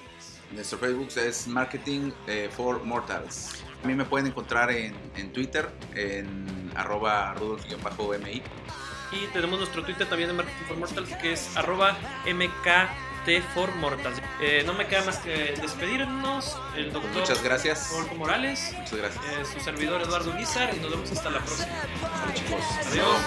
Nuestro 0.52 0.78
Facebook 0.80 1.10
es 1.18 1.48
Marketing 1.48 2.12
eh, 2.28 2.50
for 2.56 2.84
Mortals. 2.84 3.64
A 3.84 3.88
mí 3.88 3.94
me 3.94 4.06
pueden 4.06 4.28
encontrar 4.28 4.72
en, 4.72 4.96
en 5.16 5.34
Twitter, 5.34 5.70
en 5.96 6.72
arroba 6.76 7.34
rudolf-mi. 7.34 8.41
Y 9.14 9.28
tenemos 9.34 9.59
nuestro 9.59 9.84
Twitter 9.84 10.07
también 10.07 10.30
de 10.30 10.36
Marketing 10.36 10.66
for 10.68 10.78
Mortals 10.78 11.09
que 11.22 11.34
es 11.34 11.55
arroba 11.55 11.97
MKT 12.26 13.41
for 13.53 13.74
Mortals. 13.76 14.22
Eh, 14.41 14.64
no 14.66 14.74
me 14.74 14.88
queda 14.88 15.03
más 15.03 15.18
que 15.18 15.55
despedirnos. 15.61 16.57
El 16.76 16.91
doctor 16.91 17.11
muchas 17.11 17.43
gracias. 17.43 17.89
Rodolfo 17.91 18.16
Morales, 18.16 18.74
Muchas 18.78 18.97
gracias. 18.99 19.24
eh, 19.26 19.45
su 19.53 19.59
servidor 19.59 20.01
Eduardo 20.01 20.34
Guizar 20.38 20.74
y 20.76 20.80
nos 20.80 20.91
vemos 20.91 21.11
hasta 21.11 21.30
la 21.30 21.39
próxima. 21.39 21.68
Chicos. 22.34 22.64
Adiós. 22.91 23.18